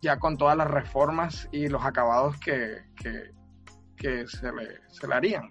ya 0.00 0.18
con 0.18 0.36
todas 0.36 0.56
las 0.56 0.70
reformas 0.70 1.48
y 1.50 1.68
los 1.68 1.84
acabados 1.84 2.38
que, 2.38 2.84
que, 3.96 4.28
se, 4.28 4.52
le, 4.52 4.80
se, 4.88 5.08
le, 5.08 5.14
harían. 5.14 5.48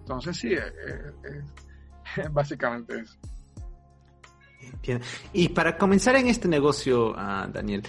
Entonces 0.00 0.36
sí, 0.36 0.54
básicamente 2.32 3.00
eso. 3.00 3.18
Y 5.32 5.48
para 5.48 5.76
comenzar 5.76 6.16
en 6.16 6.28
este 6.28 6.48
negocio, 6.48 7.14
ah, 7.16 7.48
Daniel, 7.52 7.82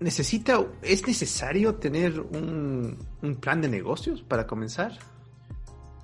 necesita, 0.00 0.64
¿es 0.82 1.06
necesario 1.06 1.76
tener 1.76 2.20
un, 2.20 2.98
plan 3.40 3.60
de 3.60 3.68
negocios 3.68 4.22
para 4.22 4.46
comenzar? 4.46 4.92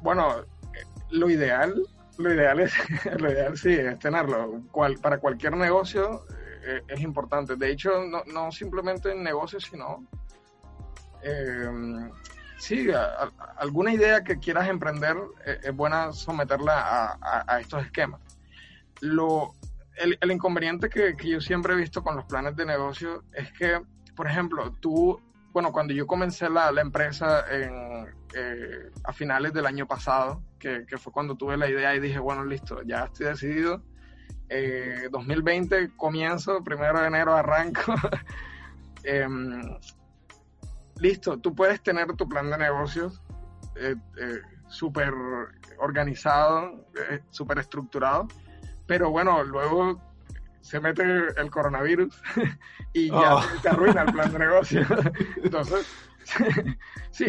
Bueno, 0.02 0.44
lo 1.10 1.30
ideal, 1.30 1.74
lo 2.18 2.34
ideal 2.34 2.60
es, 2.60 2.72
lo 3.18 3.30
ideal 3.30 3.56
sí, 3.56 3.72
es 3.72 3.98
tenerlo. 3.98 4.62
para 5.00 5.18
cualquier 5.18 5.56
negocio 5.56 6.26
eh, 6.64 6.82
es 6.88 7.00
importante. 7.00 7.56
De 7.56 7.70
hecho, 7.70 7.90
no, 8.32 8.52
simplemente 8.52 9.12
en 9.12 9.22
negocios, 9.22 9.64
sino 9.70 10.04
eh, 11.22 12.10
sí, 12.58 12.88
alguna 13.56 13.92
idea 13.92 14.22
que 14.22 14.38
quieras 14.38 14.68
emprender 14.68 15.16
eh, 15.46 15.60
es 15.62 15.74
buena 15.74 16.12
someterla 16.12 17.18
a, 17.20 17.60
estos 17.60 17.84
esquemas. 17.84 18.20
Lo, 19.00 19.54
el, 19.96 20.30
inconveniente 20.30 20.88
que, 20.88 21.14
yo 21.22 21.40
siempre 21.40 21.74
he 21.74 21.76
visto 21.76 22.02
con 22.02 22.16
los 22.16 22.24
planes 22.24 22.56
de 22.56 22.66
negocio 22.66 23.24
es 23.32 23.52
que, 23.52 23.80
por 24.16 24.26
ejemplo, 24.26 24.72
tú, 24.80 25.20
bueno, 25.52 25.72
cuando 25.72 25.94
yo 25.94 26.06
comencé 26.06 26.48
la, 26.48 26.70
empresa 26.80 27.44
en, 27.50 28.06
eh, 28.34 28.90
a 29.04 29.12
finales 29.12 29.52
del 29.52 29.66
año 29.66 29.86
pasado, 29.86 30.42
que, 30.58 30.86
fue 30.98 31.12
cuando 31.12 31.36
tuve 31.36 31.56
la 31.56 31.68
idea 31.68 31.94
y 31.94 32.00
dije, 32.00 32.18
bueno, 32.18 32.44
listo, 32.44 32.82
ya 32.82 33.04
estoy 33.04 33.26
decidido. 33.26 33.82
2020 35.10 35.76
eh, 35.76 35.90
comienzo, 35.96 36.62
primero 36.62 37.00
de 37.00 37.06
enero 37.06 37.34
arranco. 37.34 37.94
Em, 39.06 39.60
listo, 40.98 41.38
tú 41.38 41.54
puedes 41.54 41.82
tener 41.82 42.06
tu 42.14 42.26
plan 42.26 42.48
de 42.48 42.56
negocios 42.56 43.20
eh, 43.76 43.96
súper 44.66 45.12
organizado, 45.76 46.86
súper 47.28 47.58
estructurado, 47.58 48.26
pero 48.86 49.10
bueno, 49.10 49.42
luego 49.42 50.00
se 50.60 50.80
mete 50.80 51.02
el 51.02 51.50
coronavirus 51.50 52.22
y 52.94 53.10
ya 53.10 53.36
oh. 53.36 53.42
te 53.60 53.68
arruina 53.68 54.02
el 54.02 54.12
plan 54.12 54.32
de 54.32 54.38
negocio. 54.38 54.86
entonces, 55.42 55.86
sí, 57.10 57.26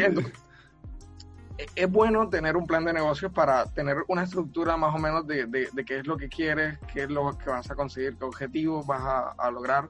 es 1.76 1.92
bueno 1.92 2.30
tener 2.30 2.56
un 2.56 2.66
plan 2.66 2.86
de 2.86 2.94
negocio 2.94 3.32
para 3.32 3.66
tener 3.74 3.98
una 4.08 4.24
estructura 4.24 4.78
más 4.78 4.96
o 4.96 4.98
menos 4.98 5.28
de, 5.28 5.46
de, 5.46 5.86
qué 5.86 6.00
es 6.00 6.08
lo 6.08 6.18
que 6.18 6.30
quieres, 6.30 6.78
qué 6.94 7.04
es 7.04 7.10
lo 7.10 7.38
que 7.38 7.50
vas 7.50 7.70
a 7.70 7.76
conseguir, 7.76 8.18
qué 8.18 8.26
objetivos 8.26 8.86
vas 8.88 9.34
a, 9.38 9.52
lograr, 9.52 9.90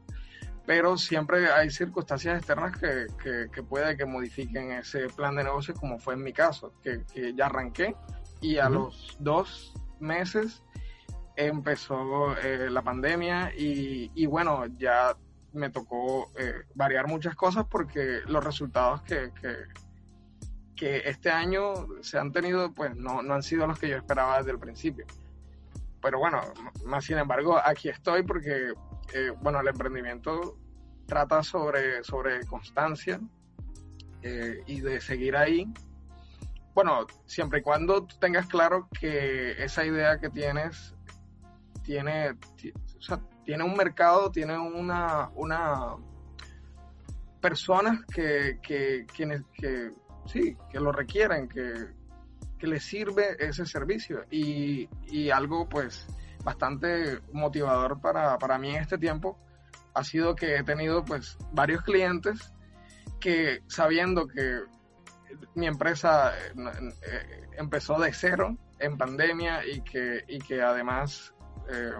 pero 0.66 0.98
siempre 0.98 1.52
hay 1.52 1.70
circunstancias 1.70 2.38
externas 2.38 2.78
que, 2.78 3.08
que, 3.22 3.48
que, 3.52 3.64
puede 3.64 3.96
que 3.96 4.06
modifiquen 4.06 4.72
ese 4.72 5.08
plan 5.10 5.36
de 5.36 5.44
negocio, 5.44 5.74
como 5.76 6.00
fue 6.00 6.16
en 6.16 6.24
mi 6.24 6.34
caso, 6.34 6.74
que, 6.84 7.04
que 7.14 7.34
ya 7.36 7.46
arranqué 7.46 7.96
y 8.42 8.58
a 8.58 8.70
los 8.70 9.18
dos 9.20 9.74
meses 10.00 10.64
empezó 11.36 12.38
eh, 12.38 12.70
la 12.70 12.82
pandemia 12.82 13.52
y, 13.56 14.26
bueno, 14.26 14.66
ya 14.78 15.16
me 15.54 15.70
tocó 15.70 16.32
eh, 16.38 16.64
variar 16.74 17.08
muchas 17.08 17.36
cosas 17.36 17.66
porque 17.70 18.22
los 18.28 18.44
resultados 18.44 19.02
que, 19.04 19.32
que, 20.76 20.98
este 21.06 21.32
año 21.32 21.74
se 22.02 22.20
han 22.20 22.32
tenido, 22.32 22.74
pues 22.74 22.96
no, 22.96 23.22
no 23.22 23.34
han 23.34 23.44
sido 23.44 23.66
los 23.66 23.80
que 23.80 23.90
yo 23.90 23.98
esperaba 23.98 24.40
desde 24.40 24.52
el 24.52 24.60
principio. 24.60 25.06
Pero 26.02 26.20
bueno, 26.20 26.42
más 26.86 27.06
sin 27.06 27.18
embargo, 27.18 27.58
aquí 27.64 27.90
estoy 27.90 28.24
porque, 28.24 28.74
eh, 29.14 29.32
bueno, 29.42 29.62
el 29.62 29.68
emprendimiento 29.68 30.58
trata 31.08 31.42
sobre, 31.44 32.04
sobre 32.04 32.46
constancia 32.46 33.20
y 34.66 34.82
de 34.82 35.00
seguir 35.02 35.38
ahí 35.38 35.72
bueno, 36.76 37.08
siempre 37.26 37.60
y 37.60 37.62
cuando 37.62 38.06
tengas 38.20 38.48
claro 38.48 38.90
que 39.00 39.64
esa 39.64 39.86
idea 39.86 40.20
que 40.20 40.30
tienes 40.30 40.95
tiene, 41.86 42.32
o 42.32 43.02
sea, 43.02 43.20
tiene 43.44 43.64
un 43.64 43.76
mercado, 43.76 44.32
tiene 44.32 44.58
una, 44.58 45.30
una 45.36 45.96
personas 47.40 48.04
que, 48.06 48.60
que, 48.62 49.06
que, 49.14 49.92
sí, 50.26 50.58
que 50.70 50.80
lo 50.80 50.92
requieren, 50.92 51.48
que, 51.48 51.74
que 52.58 52.68
les 52.68 52.84
sirve 52.84 53.38
ese 53.40 53.66
servicio. 53.66 54.26
Y, 54.32 54.90
y 55.08 55.30
algo 55.30 55.70
pues 55.70 56.08
bastante 56.44 57.20
motivador 57.32 58.02
para, 58.02 58.38
para 58.38 58.58
mí 58.58 58.76
en 58.76 58.82
este 58.82 58.98
tiempo 58.98 59.38
ha 59.94 60.04
sido 60.04 60.36
que 60.36 60.56
he 60.56 60.64
tenido 60.64 61.06
pues 61.06 61.38
varios 61.52 61.82
clientes 61.84 62.52
que 63.20 63.62
sabiendo 63.68 64.28
que 64.28 64.62
mi 65.54 65.68
empresa 65.68 66.34
eh, 66.36 66.54
eh, 67.12 67.48
empezó 67.58 68.00
de 68.00 68.12
cero 68.14 68.58
en 68.80 68.98
pandemia 68.98 69.66
y 69.66 69.82
que, 69.82 70.24
y 70.28 70.40
que 70.40 70.62
además 70.62 71.35
eh, 71.70 71.92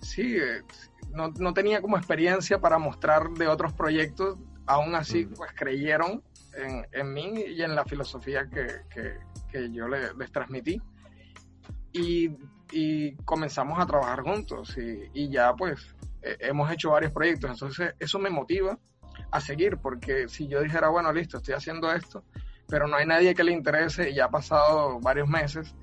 sí, 0.00 0.36
eh, 0.36 0.62
no, 1.10 1.28
no, 1.38 1.52
tenía 1.54 1.80
como 1.80 1.96
experiencia 1.96 2.60
para 2.60 2.78
mostrar 2.78 3.30
de 3.30 3.46
otros 3.48 3.72
proyectos, 3.72 4.38
aún 4.66 4.94
así 4.94 5.26
pues 5.26 5.52
creyeron 5.54 6.22
en, 6.56 6.86
en, 6.92 7.12
mí 7.12 7.44
y 7.48 7.62
en 7.62 7.74
la 7.74 7.84
filosofía 7.84 8.48
que, 8.48 8.66
que, 8.90 9.18
que 9.50 9.72
yo 9.72 9.88
les, 9.88 10.14
les 10.16 10.32
transmití. 10.32 10.80
Y, 11.92 12.36
y, 12.72 13.14
comenzamos 13.24 13.78
a 13.78 13.86
trabajar 13.86 14.22
juntos 14.22 14.76
y, 14.76 15.10
y 15.12 15.30
ya 15.30 15.54
pues 15.54 15.94
eh, 16.22 16.36
hemos 16.40 16.70
hecho 16.72 16.90
varios 16.90 17.12
proyectos, 17.12 17.50
entonces 17.50 17.94
eso 18.00 18.18
me 18.18 18.30
motiva 18.30 18.78
a 19.30 19.40
seguir, 19.40 19.76
porque 19.78 20.28
si 20.28 20.48
yo 20.48 20.60
dijera, 20.62 20.88
bueno, 20.88 21.12
listo, 21.12 21.36
estoy 21.36 21.54
haciendo 21.54 21.92
esto, 21.92 22.24
pero 22.66 22.88
no 22.88 22.96
hay 22.96 23.06
nadie 23.06 23.34
que 23.34 23.44
le 23.44 23.52
interese 23.52 24.10
y 24.10 24.14
ya 24.14 24.26
ha 24.26 24.30
pasado 24.30 24.98
varios 25.00 25.28
meses, 25.28 25.74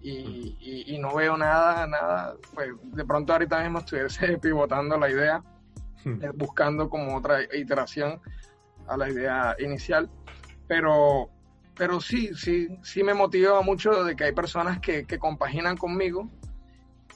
y, 0.00 0.84
y, 0.86 0.98
no 0.98 1.14
veo 1.14 1.36
nada, 1.36 1.86
nada, 1.86 2.36
pues 2.54 2.70
de 2.82 3.04
pronto 3.04 3.32
ahorita 3.32 3.62
mismo 3.62 3.80
estuviese 3.80 4.38
pivotando 4.42 4.96
la 4.96 5.10
idea, 5.10 5.42
hmm. 6.04 6.22
eh, 6.22 6.30
buscando 6.34 6.88
como 6.88 7.16
otra 7.16 7.42
iteración 7.54 8.20
a 8.86 8.96
la 8.96 9.10
idea 9.10 9.56
inicial, 9.58 10.08
pero, 10.66 11.30
pero 11.74 12.00
sí, 12.00 12.30
sí, 12.34 12.68
sí 12.82 13.02
me 13.02 13.14
motiva 13.14 13.60
mucho 13.62 14.04
de 14.04 14.14
que 14.14 14.24
hay 14.24 14.32
personas 14.32 14.78
que, 14.80 15.04
que 15.04 15.18
compaginan 15.18 15.76
conmigo 15.76 16.30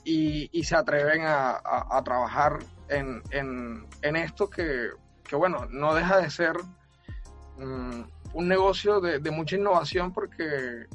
y, 0.04 0.50
y 0.52 0.64
se 0.64 0.76
atreven 0.76 1.22
a, 1.24 1.60
a, 1.62 2.02
trabajar 2.02 2.58
en, 2.88 3.22
en, 3.30 3.86
en 4.02 4.16
esto 4.16 4.50
que, 4.50 4.88
que, 5.22 5.36
bueno, 5.36 5.66
no 5.70 5.94
deja 5.94 6.18
de 6.18 6.28
ser 6.28 6.56
mm, 7.58 8.02
un 8.34 8.48
negocio 8.48 9.00
de, 9.00 9.20
de 9.20 9.30
mucha 9.30 9.56
innovación 9.56 10.12
porque 10.12 10.86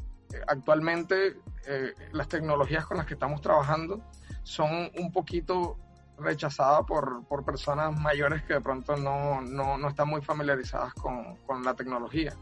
actualmente 0.47 1.37
eh, 1.67 1.93
las 2.11 2.27
tecnologías 2.27 2.85
con 2.85 2.97
las 2.97 3.05
que 3.05 3.13
estamos 3.13 3.41
trabajando 3.41 4.01
son 4.43 4.89
un 4.97 5.11
poquito 5.11 5.77
rechazadas 6.17 6.83
por, 6.85 7.25
por 7.27 7.45
personas 7.45 7.97
mayores 7.99 8.43
que 8.43 8.55
de 8.55 8.61
pronto 8.61 8.95
no, 8.97 9.41
no, 9.41 9.77
no 9.77 9.87
están 9.87 10.07
muy 10.07 10.21
familiarizadas 10.21 10.93
con, 10.93 11.35
con, 11.45 11.63
la 11.63 11.75
tecnología. 11.75 12.33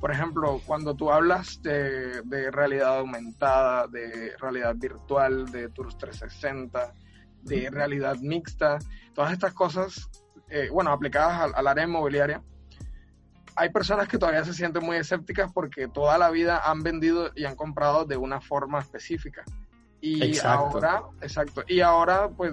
Por 0.00 0.12
ejemplo, 0.12 0.60
cuando 0.66 0.94
tú 0.94 1.10
hablas 1.10 1.62
de, 1.62 2.22
de, 2.22 2.50
realidad 2.50 2.98
aumentada, 2.98 3.86
de 3.88 4.36
realidad 4.38 4.74
virtual, 4.76 5.50
de 5.50 5.68
Tours 5.70 5.96
360, 5.96 6.92
de 7.42 7.70
realidad 7.70 8.16
mixta, 8.20 8.78
todas 9.14 9.32
estas 9.32 9.52
cosas, 9.52 10.10
eh, 10.48 10.68
bueno, 10.70 10.92
aplicadas 10.92 11.40
al, 11.40 11.54
al 11.54 11.66
área 11.66 11.84
inmobiliaria, 11.84 12.42
hay 13.56 13.70
personas 13.70 14.08
que 14.08 14.18
todavía 14.18 14.44
se 14.44 14.54
sienten 14.54 14.84
muy 14.84 14.96
escépticas 14.96 15.52
porque 15.52 15.88
toda 15.88 16.18
la 16.18 16.30
vida 16.30 16.60
han 16.64 16.82
vendido 16.82 17.30
y 17.34 17.44
han 17.44 17.56
comprado 17.56 18.04
de 18.04 18.16
una 18.16 18.40
forma 18.40 18.80
específica. 18.80 19.44
Y 20.00 20.38
ahora, 20.40 21.02
exacto, 21.22 21.64
y 21.66 21.80
ahora 21.80 22.28
pues 22.28 22.52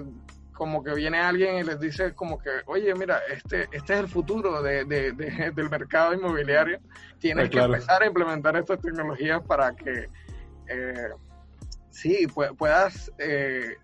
como 0.52 0.82
que 0.82 0.94
viene 0.94 1.18
alguien 1.18 1.56
y 1.58 1.64
les 1.64 1.78
dice 1.80 2.14
como 2.14 2.38
que, 2.38 2.50
oye, 2.66 2.94
mira, 2.94 3.20
este, 3.30 3.68
este 3.72 3.94
es 3.94 4.00
el 4.00 4.08
futuro 4.08 4.62
de, 4.62 4.84
del 4.84 5.70
mercado 5.70 6.14
inmobiliario, 6.14 6.78
tienes 7.18 7.50
que 7.50 7.58
empezar 7.58 8.02
a 8.02 8.06
implementar 8.06 8.56
estas 8.56 8.80
tecnologías 8.80 9.42
para 9.42 9.74
que, 9.74 10.08
eh, 10.68 11.08
sí, 11.90 12.26
puedas, 12.56 13.10
eh, 13.18 13.76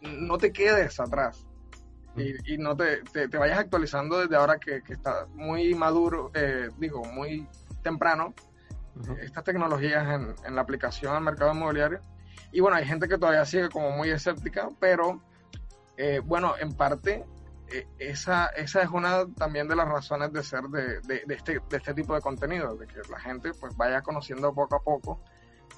no 0.00 0.38
te 0.38 0.52
quedes 0.52 1.00
atrás 1.00 1.46
y, 2.16 2.58
no 2.58 2.76
te, 2.76 3.02
te, 3.02 3.38
vayas 3.38 3.58
actualizando 3.58 4.18
desde 4.18 4.36
ahora 4.36 4.58
que, 4.58 4.82
que 4.82 4.94
está 4.94 5.26
muy 5.34 5.74
maduro, 5.74 6.30
eh, 6.34 6.68
digo, 6.78 7.04
muy 7.04 7.46
temprano, 7.82 8.34
estas 9.20 9.44
tecnologías 9.44 10.08
en, 10.08 10.34
en, 10.44 10.54
la 10.54 10.62
aplicación 10.62 11.14
al 11.14 11.22
mercado 11.22 11.52
inmobiliario. 11.52 12.00
Y 12.52 12.60
bueno, 12.60 12.76
hay 12.76 12.86
gente 12.86 13.08
que 13.08 13.18
todavía 13.18 13.44
sigue 13.44 13.68
como 13.68 13.90
muy 13.90 14.10
escéptica, 14.10 14.68
pero 14.80 15.20
eh, 15.96 16.20
bueno, 16.24 16.54
en 16.58 16.74
parte 16.74 17.24
eh, 17.68 17.86
esa, 17.98 18.46
esa 18.46 18.82
es 18.82 18.90
una 18.90 19.26
también 19.34 19.66
de 19.68 19.76
las 19.76 19.88
razones 19.88 20.32
de 20.32 20.42
ser 20.42 20.62
de, 20.64 21.00
de, 21.00 21.34
este, 21.34 21.60
de 21.68 21.76
este 21.76 21.94
tipo 21.94 22.14
de 22.14 22.20
contenido, 22.20 22.76
de 22.76 22.86
que 22.86 23.00
la 23.10 23.18
gente 23.18 23.52
pues 23.58 23.76
vaya 23.76 24.02
conociendo 24.02 24.54
poco 24.54 24.76
a 24.76 24.82
poco 24.82 25.20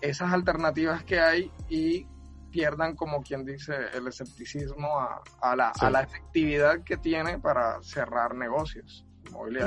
esas 0.01 0.33
alternativas 0.33 1.03
que 1.05 1.19
hay 1.21 1.53
y 1.69 2.07
pierdan, 2.51 2.97
como 2.97 3.23
quien 3.23 3.45
dice, 3.45 3.75
el 3.95 4.07
escepticismo 4.09 4.99
a, 5.41 5.57
la, 5.57 5.71
a 5.71 5.91
la 5.91 6.03
efectividad 6.03 6.83
que 6.83 6.97
tiene 6.97 7.39
para 7.39 7.83
cerrar 7.83 8.35
negocios. 8.35 9.05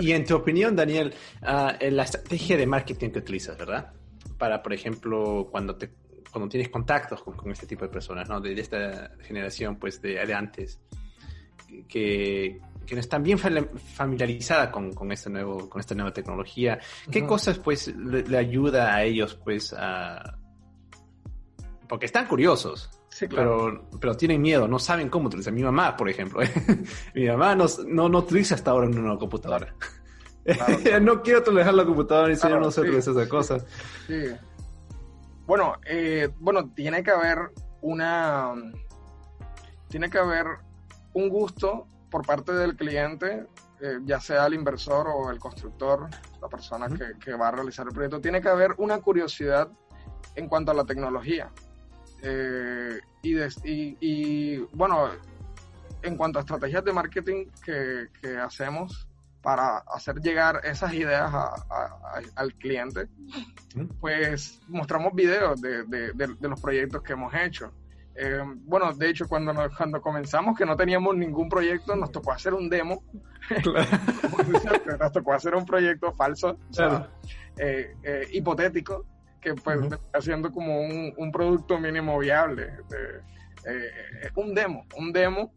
Y 0.01 0.11
en 0.11 0.25
tu 0.25 0.35
opinión, 0.35 0.75
Daniel, 0.75 1.13
uh, 1.43 1.91
la 1.91 2.03
estrategia 2.03 2.57
de 2.57 2.65
marketing 2.65 3.09
que 3.09 3.19
utilizas, 3.19 3.57
¿verdad? 3.57 3.93
Para, 4.37 4.61
por 4.63 4.73
ejemplo, 4.73 5.47
cuando 5.51 5.75
te 5.75 5.91
cuando 6.31 6.47
tienes 6.47 6.69
contactos 6.69 7.21
con, 7.23 7.35
con 7.35 7.51
este 7.51 7.67
tipo 7.67 7.85
de 7.85 7.91
personas, 7.91 8.27
¿no? 8.29 8.39
De, 8.39 8.53
esta 8.53 9.11
generación, 9.21 9.75
pues, 9.75 10.01
de, 10.01 10.25
de 10.25 10.33
antes, 10.33 10.79
que, 11.87 12.59
que, 12.85 12.95
no 12.95 13.01
están 13.01 13.21
bien 13.21 13.37
familiarizadas 13.37 14.69
con, 14.69 14.93
con, 14.93 15.11
este 15.11 15.29
nuevo, 15.29 15.69
con 15.69 15.81
esta 15.81 15.93
nueva 15.93 16.13
tecnología. 16.13 16.79
¿Qué 17.11 17.25
cosas, 17.25 17.59
pues, 17.59 17.93
le, 17.95 18.37
ayuda 18.37 18.95
a 18.95 19.03
ellos, 19.03 19.35
pues, 19.43 19.73
a... 19.77 20.37
Porque 21.91 22.05
están 22.05 22.25
curiosos, 22.25 22.89
Sí, 23.09 23.27
claro. 23.27 23.65
pero, 23.65 23.99
pero 23.99 24.15
tienen 24.15 24.41
miedo, 24.41 24.65
no 24.65 24.79
saben 24.79 25.09
cómo 25.09 25.27
utilizar. 25.27 25.51
Mi 25.51 25.61
mamá, 25.61 25.97
por 25.97 26.07
ejemplo, 26.07 26.39
mi 27.13 27.27
mamá 27.27 27.53
no, 27.53 27.65
no, 27.85 28.07
no, 28.07 28.19
utiliza 28.19 28.55
hasta 28.55 28.71
ahora 28.71 28.87
una 28.87 29.17
computadora. 29.17 29.75
no 31.01 31.21
quiero 31.21 31.39
utilizar 31.41 31.73
la 31.73 31.83
computadora 31.83 32.29
ni 32.29 32.37
claro, 32.37 32.61
no 32.61 32.71
sé 32.71 32.79
utilizar 32.79 33.13
esas 33.13 33.27
cosas. 33.27 33.65
Sí. 34.07 34.23
Bueno, 35.45 35.73
eh, 35.85 36.29
bueno, 36.39 36.71
tiene 36.73 37.03
que 37.03 37.11
haber 37.11 37.51
una. 37.81 38.53
Tiene 39.89 40.09
que 40.09 40.17
haber 40.17 40.45
un 41.11 41.27
gusto 41.27 41.87
por 42.09 42.25
parte 42.25 42.53
del 42.53 42.77
cliente, 42.77 43.47
eh, 43.81 43.99
ya 44.05 44.21
sea 44.21 44.45
el 44.45 44.53
inversor 44.53 45.09
o 45.09 45.29
el 45.29 45.39
constructor, 45.39 46.07
la 46.41 46.47
persona 46.47 46.87
que, 46.87 47.19
que, 47.19 47.33
va 47.33 47.49
a 47.49 47.51
realizar 47.51 47.85
el 47.85 47.91
proyecto. 47.91 48.21
Tiene 48.21 48.39
que 48.39 48.47
haber 48.47 48.75
una 48.77 49.01
curiosidad 49.01 49.69
en 50.35 50.47
cuanto 50.47 50.71
a 50.71 50.73
la 50.73 50.85
tecnología. 50.85 51.51
Eh, 52.21 52.99
y, 53.23 53.97
y, 53.99 54.57
bueno, 54.73 55.09
en 56.03 56.17
cuanto 56.17 56.39
a 56.39 56.41
estrategias 56.41 56.83
de 56.83 56.93
marketing 56.93 57.45
que, 57.63 58.07
que 58.21 58.37
hacemos 58.37 59.07
para 59.41 59.79
hacer 59.93 60.17
llegar 60.21 60.61
esas 60.63 60.93
ideas 60.93 61.33
al 62.35 62.53
cliente, 62.55 63.07
pues 63.99 64.61
mostramos 64.67 65.13
videos 65.13 65.59
de, 65.61 65.83
de, 65.83 66.47
los 66.47 66.61
proyectos 66.61 67.01
que 67.01 67.13
hemos 67.13 67.33
hecho. 67.33 67.71
Eh, 68.13 68.43
bueno, 68.65 68.93
de 68.93 69.09
hecho, 69.09 69.27
cuando, 69.27 69.53
cuando 69.75 70.01
comenzamos, 70.01 70.57
que 70.57 70.65
no 70.65 70.75
teníamos 70.75 71.15
ningún 71.15 71.49
proyecto, 71.49 71.95
nos 71.95 72.11
tocó 72.11 72.33
hacer 72.33 72.53
un 72.53 72.69
demo. 72.69 73.03
nos 74.99 75.11
tocó 75.11 75.33
hacer 75.33 75.55
un 75.55 75.65
proyecto 75.65 76.13
falso, 76.13 76.57
eh, 77.57 78.27
hipotético, 78.31 79.05
que 79.41 79.55
pues 79.55 79.79
haciendo 80.13 80.51
como 80.51 80.81
un, 80.81 81.13
un, 81.17 81.31
producto 81.31 81.79
mínimo 81.79 82.17
viable. 82.19 82.73
Eh, 83.65 84.29
un 84.35 84.53
demo, 84.53 84.85
un 84.97 85.11
demo 85.11 85.51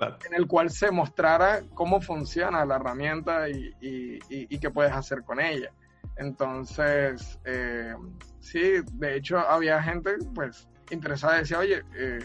en 0.00 0.34
el 0.34 0.46
cual 0.46 0.70
se 0.70 0.90
mostrara 0.90 1.62
cómo 1.74 2.00
funciona 2.00 2.64
la 2.64 2.76
herramienta 2.76 3.48
y, 3.48 3.74
y, 3.80 4.18
y, 4.28 4.58
qué 4.58 4.70
puedes 4.70 4.92
hacer 4.92 5.22
con 5.22 5.40
ella. 5.40 5.72
Entonces, 6.16 7.38
eh, 7.44 7.94
sí, 8.40 8.74
de 8.92 9.16
hecho 9.16 9.38
había 9.38 9.82
gente 9.82 10.16
pues 10.34 10.68
interesada, 10.90 11.38
decía, 11.38 11.58
oye, 11.58 11.82
eh, 11.96 12.18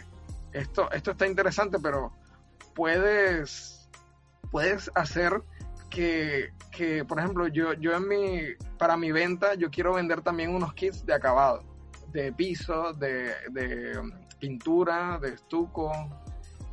esto, 0.51 0.91
esto 0.91 1.11
está 1.11 1.27
interesante, 1.27 1.77
pero 1.81 2.11
puedes, 2.75 3.89
puedes 4.51 4.91
hacer 4.95 5.41
que, 5.93 6.53
que, 6.71 7.05
por 7.05 7.19
ejemplo, 7.19 7.47
yo, 7.47 7.73
yo 7.73 7.95
en 7.95 8.07
mi, 8.07 8.41
para 8.79 8.97
mi 8.97 9.11
venta, 9.11 9.53
yo 9.53 9.69
quiero 9.69 9.93
vender 9.93 10.21
también 10.21 10.53
unos 10.53 10.73
kits 10.73 11.05
de 11.05 11.13
acabado, 11.13 11.63
de 12.11 12.33
piso, 12.33 12.93
de, 12.93 13.31
de 13.51 13.99
um, 13.99 14.11
pintura, 14.39 15.19
de 15.21 15.35
estuco, 15.35 15.91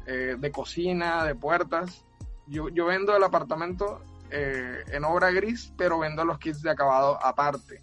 eh, 0.07 0.37
de 0.39 0.51
cocina, 0.51 1.25
de 1.25 1.35
puertas. 1.35 2.07
Yo, 2.47 2.71
yo 2.71 2.87
vendo 2.87 3.15
el 3.15 3.23
apartamento 3.23 4.03
eh, 4.31 4.85
en 4.91 5.05
obra 5.05 5.31
gris, 5.31 5.71
pero 5.77 5.99
vendo 5.99 6.25
los 6.25 6.39
kits 6.39 6.63
de 6.63 6.71
acabado 6.71 7.23
aparte. 7.23 7.83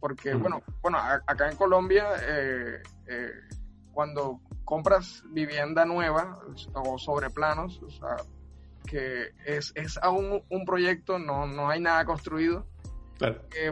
Porque, 0.00 0.34
bueno, 0.34 0.62
bueno, 0.82 0.98
acá 0.98 1.48
en 1.50 1.56
Colombia, 1.56 2.08
eh, 2.20 2.82
cuando 3.90 4.42
compras 4.66 5.22
vivienda 5.30 5.86
nueva 5.86 6.40
o 6.74 6.98
sobre 6.98 7.30
planos, 7.30 7.82
o 7.82 7.88
sea, 7.88 8.16
que 8.86 9.30
es, 9.46 9.72
es 9.74 9.98
aún 10.02 10.42
un 10.48 10.64
proyecto, 10.64 11.18
no, 11.18 11.46
no 11.46 11.68
hay 11.68 11.80
nada 11.80 12.04
construido. 12.04 12.66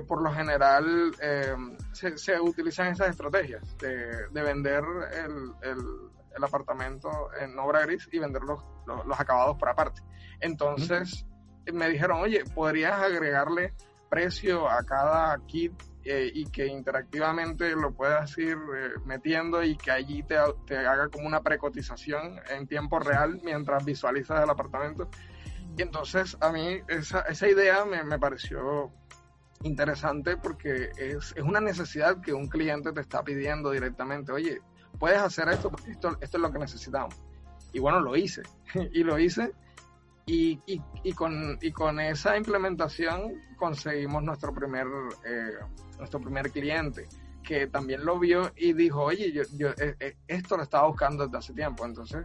por 0.06 0.22
lo 0.22 0.32
general 0.32 1.12
se, 1.92 2.16
se, 2.16 2.40
utilizan 2.40 2.88
esas 2.88 3.10
estrategias 3.10 3.76
de, 3.78 4.28
de 4.28 4.42
vender 4.42 4.84
el, 5.12 5.52
el, 5.62 5.78
el, 6.36 6.44
apartamento 6.44 7.10
en 7.40 7.58
obra 7.58 7.84
gris 7.84 8.08
y 8.12 8.18
vender 8.18 8.42
los, 8.42 8.62
los, 8.86 9.20
acabados 9.20 9.58
por 9.58 9.68
aparte. 9.68 10.00
Entonces 10.40 11.26
me 11.72 11.88
dijeron, 11.88 12.20
oye, 12.20 12.44
¿podrías 12.54 12.94
agregarle 12.94 13.74
precio 14.08 14.68
a 14.68 14.82
cada 14.84 15.38
kit 15.46 15.72
eh, 16.04 16.30
y 16.34 16.46
que 16.46 16.66
interactivamente 16.66 17.76
lo 17.76 17.92
puedas 17.94 18.36
ir 18.38 18.56
eh, 18.76 18.90
metiendo 19.04 19.62
y 19.62 19.76
que 19.76 19.92
allí 19.92 20.22
te, 20.22 20.36
te, 20.66 20.76
haga 20.78 21.08
como 21.08 21.26
una 21.26 21.42
precotización 21.42 22.40
en 22.50 22.66
tiempo 22.66 22.98
real 22.98 23.40
mientras 23.44 23.84
visualizas 23.84 24.42
el 24.42 24.50
apartamento. 24.50 25.08
Y 25.76 25.82
entonces 25.82 26.36
a 26.40 26.50
mí 26.50 26.80
esa, 26.88 27.20
esa 27.20 27.48
idea 27.48 27.84
me, 27.84 28.02
me, 28.02 28.18
pareció 28.18 28.92
interesante 29.62 30.36
porque 30.36 30.90
es, 30.96 31.32
es, 31.36 31.42
una 31.42 31.60
necesidad 31.60 32.20
que 32.20 32.32
un 32.32 32.48
cliente 32.48 32.92
te 32.92 33.00
está 33.00 33.22
pidiendo 33.22 33.70
directamente, 33.70 34.32
oye, 34.32 34.60
puedes 34.98 35.18
hacer 35.18 35.48
esto 35.50 35.70
porque 35.70 35.92
esto, 35.92 36.18
esto 36.20 36.36
es 36.36 36.42
lo 36.42 36.52
que 36.52 36.58
necesitamos. 36.58 37.14
Y 37.72 37.78
bueno, 37.78 38.00
lo 38.00 38.16
hice. 38.16 38.42
y 38.92 39.04
lo 39.04 39.18
hice 39.18 39.52
y, 40.26 40.60
y, 41.02 41.12
con, 41.12 41.58
y 41.60 41.72
con 41.72 41.98
esa 41.98 42.36
implementación 42.36 43.40
conseguimos 43.56 44.22
nuestro 44.22 44.54
primer, 44.54 44.86
eh, 45.26 45.58
nuestro 45.98 46.20
primer 46.20 46.50
cliente, 46.50 47.08
que 47.42 47.66
también 47.66 48.04
lo 48.04 48.18
vio 48.18 48.52
y 48.56 48.72
dijo, 48.72 49.02
oye, 49.02 49.32
yo, 49.32 49.42
yo 49.56 49.70
eh, 49.70 49.96
eh, 49.98 50.16
esto 50.28 50.56
lo 50.56 50.62
estaba 50.62 50.86
buscando 50.86 51.24
desde 51.24 51.38
hace 51.38 51.52
tiempo. 51.54 51.84
Entonces, 51.84 52.24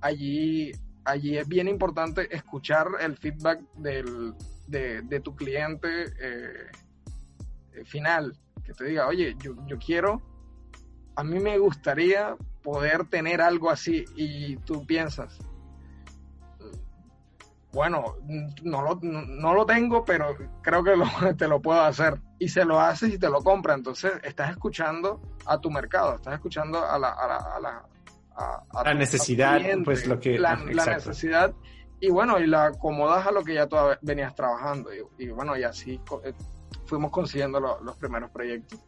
allí, 0.00 0.70
allí 1.04 1.36
es 1.36 1.48
bien 1.48 1.66
importante 1.66 2.32
escuchar 2.34 2.86
el 3.00 3.16
feedback 3.16 3.62
del, 3.74 4.34
de, 4.68 5.20
tu 5.20 5.34
cliente 5.34 5.88
final, 7.84 8.36
que 8.64 8.72
te 8.74 8.84
diga, 8.84 9.08
oye, 9.08 9.36
yo, 9.42 9.54
yo 9.66 9.76
quiero, 9.78 10.22
a 11.16 11.24
mí 11.24 11.40
me 11.40 11.58
gustaría 11.58 12.36
poder 12.62 13.08
tener 13.08 13.40
algo 13.40 13.70
así 13.70 14.04
y 14.14 14.56
tú 14.58 14.86
piensas, 14.86 15.38
bueno, 17.72 18.16
no 18.62 18.82
lo, 18.82 18.98
no 19.02 19.54
lo 19.54 19.66
tengo, 19.66 20.04
pero 20.04 20.34
creo 20.62 20.82
que 20.82 20.94
te 21.36 21.46
lo 21.48 21.60
puedo 21.60 21.80
hacer. 21.80 22.20
Y 22.38 22.48
se 22.48 22.64
lo 22.64 22.80
haces 22.80 23.14
y 23.14 23.18
te 23.18 23.28
lo 23.28 23.42
compra. 23.42 23.74
Entonces, 23.74 24.12
estás 24.22 24.50
escuchando 24.50 25.20
a 25.44 25.60
tu 25.60 25.70
mercado, 25.70 26.14
estás 26.16 26.34
escuchando 26.34 26.84
a 26.84 26.98
la, 26.98 27.10
a 27.10 27.26
la, 27.60 27.84
a 28.72 28.84
la, 28.84 28.94
necesidad, 28.94 29.60
pues 29.84 30.06
lo 30.06 30.18
que... 30.18 30.38
La, 30.38 30.56
necesidad. 30.56 31.52
Y 32.00 32.10
bueno, 32.10 32.38
y 32.38 32.46
la 32.46 32.66
acomodas 32.66 33.26
a 33.26 33.32
lo 33.32 33.42
que 33.42 33.54
ya 33.54 33.66
tú 33.66 33.76
venías 34.02 34.34
trabajando. 34.34 34.90
Y, 35.18 35.28
bueno, 35.28 35.56
y 35.56 35.64
así 35.64 36.00
eh, 36.24 36.32
fuimos 36.86 37.10
consiguiendo 37.10 37.60
los 37.60 37.96
primeros 37.96 38.30
proyectos. 38.30 38.78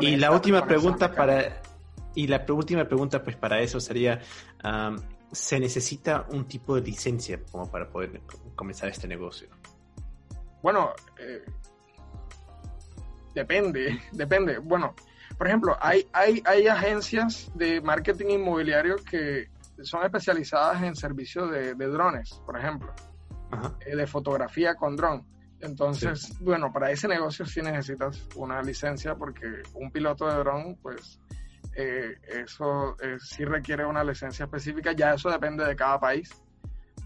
Y 0.00 0.16
la 0.16 0.32
última 0.32 0.66
pregunta 0.66 1.12
para... 1.12 1.62
Y 2.16 2.28
la 2.28 2.44
última 2.48 2.84
pregunta, 2.84 3.22
pues 3.24 3.36
para 3.36 3.60
eso 3.60 3.80
sería, 3.80 4.20
se 5.34 5.60
necesita 5.60 6.26
un 6.30 6.46
tipo 6.46 6.74
de 6.74 6.82
licencia 6.82 7.40
como 7.50 7.70
para 7.70 7.88
poder 7.88 8.20
comenzar 8.54 8.88
este 8.88 9.08
negocio? 9.08 9.48
Bueno, 10.62 10.92
eh, 11.18 11.44
depende, 13.34 14.00
depende. 14.12 14.58
Bueno, 14.58 14.94
por 15.36 15.48
ejemplo, 15.48 15.76
hay, 15.80 16.08
hay, 16.12 16.42
hay 16.46 16.68
agencias 16.68 17.50
de 17.54 17.80
marketing 17.80 18.30
inmobiliario 18.30 18.96
que 18.96 19.50
son 19.82 20.04
especializadas 20.04 20.82
en 20.82 20.94
servicios 20.94 21.50
de, 21.50 21.74
drones, 21.74 22.40
por 22.46 22.56
ejemplo, 22.58 22.94
eh, 23.80 23.96
de 23.96 24.06
fotografía 24.06 24.74
con 24.76 24.96
dron. 24.96 25.26
Entonces, 25.60 26.38
bueno, 26.40 26.72
para 26.72 26.90
ese 26.90 27.08
negocio 27.08 27.46
sí 27.46 27.62
necesitas 27.62 28.28
una 28.36 28.62
licencia 28.62 29.14
porque 29.14 29.62
un 29.74 29.90
piloto 29.90 30.26
de 30.26 30.34
dron, 30.36 30.76
pues, 30.76 31.20
eh, 31.76 32.16
eso 32.28 32.96
eh, 33.00 33.16
sí 33.20 33.44
requiere 33.44 33.84
una 33.84 34.04
licencia 34.04 34.44
específica, 34.44 34.92
ya 34.92 35.14
eso 35.14 35.30
depende 35.30 35.64
de 35.64 35.76
cada 35.76 35.98
país. 35.98 36.30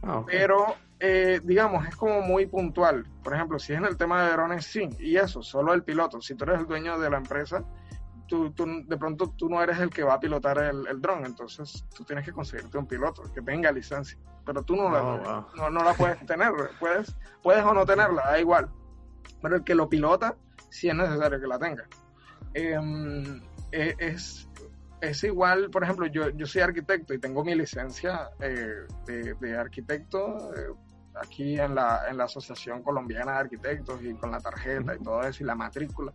Ah, 0.02 0.22
Pero, 0.26 0.76
eh, 1.00 1.40
digamos, 1.42 1.86
es 1.86 1.96
como 1.96 2.20
muy 2.20 2.46
puntual. 2.46 3.04
Por 3.22 3.34
ejemplo, 3.34 3.58
si 3.58 3.72
es 3.72 3.78
en 3.78 3.86
el 3.86 3.96
tema 3.96 4.24
de 4.24 4.32
drones, 4.32 4.64
sí, 4.64 4.88
y 4.98 5.16
eso, 5.16 5.42
solo 5.42 5.74
el 5.74 5.82
piloto. 5.82 6.20
Si 6.20 6.34
tú 6.34 6.44
eres 6.44 6.60
el 6.60 6.66
dueño 6.66 6.98
de 6.98 7.10
la 7.10 7.16
empresa, 7.16 7.64
tú, 8.28 8.52
tú 8.52 8.66
de 8.86 8.96
pronto 8.96 9.34
tú 9.36 9.48
no 9.48 9.62
eres 9.62 9.78
el 9.78 9.90
que 9.90 10.04
va 10.04 10.14
a 10.14 10.20
pilotar 10.20 10.58
el, 10.58 10.86
el 10.86 11.00
dron, 11.00 11.24
entonces 11.24 11.84
tú 11.96 12.04
tienes 12.04 12.24
que 12.24 12.32
conseguirte 12.32 12.78
un 12.78 12.86
piloto 12.86 13.22
que 13.32 13.42
tenga 13.42 13.72
licencia. 13.72 14.18
Pero 14.44 14.62
tú 14.62 14.76
no, 14.76 14.90
la, 14.90 15.02
oh, 15.02 15.46
no, 15.56 15.70
no, 15.70 15.82
la 15.82 15.94
puedes 15.94 16.24
tener, 16.24 16.52
puedes, 16.78 17.14
puedes 17.42 17.64
o 17.64 17.74
no 17.74 17.84
tenerla, 17.84 18.22
da 18.22 18.38
igual. 18.38 18.70
Pero 19.42 19.56
el 19.56 19.64
que 19.64 19.74
lo 19.74 19.88
pilota, 19.88 20.36
sí 20.70 20.88
es 20.88 20.94
necesario 20.94 21.40
que 21.40 21.46
la 21.46 21.58
tenga. 21.58 21.86
em, 22.54 23.42
e, 23.72 23.94
es, 23.98 24.47
es 25.00 25.24
igual, 25.24 25.70
por 25.70 25.84
ejemplo, 25.84 26.06
yo, 26.06 26.30
yo 26.30 26.46
soy 26.46 26.62
arquitecto 26.62 27.14
y 27.14 27.18
tengo 27.18 27.44
mi 27.44 27.54
licencia 27.54 28.30
eh, 28.40 28.86
de, 29.06 29.34
de, 29.34 29.56
arquitecto 29.56 30.54
eh, 30.54 30.74
aquí 31.20 31.58
en 31.58 31.74
la, 31.74 32.08
en 32.08 32.16
la 32.16 32.24
Asociación 32.24 32.82
Colombiana 32.82 33.32
de 33.32 33.38
Arquitectos 33.38 34.02
y 34.02 34.14
con 34.14 34.30
la 34.30 34.40
tarjeta 34.40 34.94
y 34.94 34.98
todo 34.98 35.22
eso 35.22 35.42
y 35.42 35.46
la 35.46 35.54
matrícula 35.54 36.12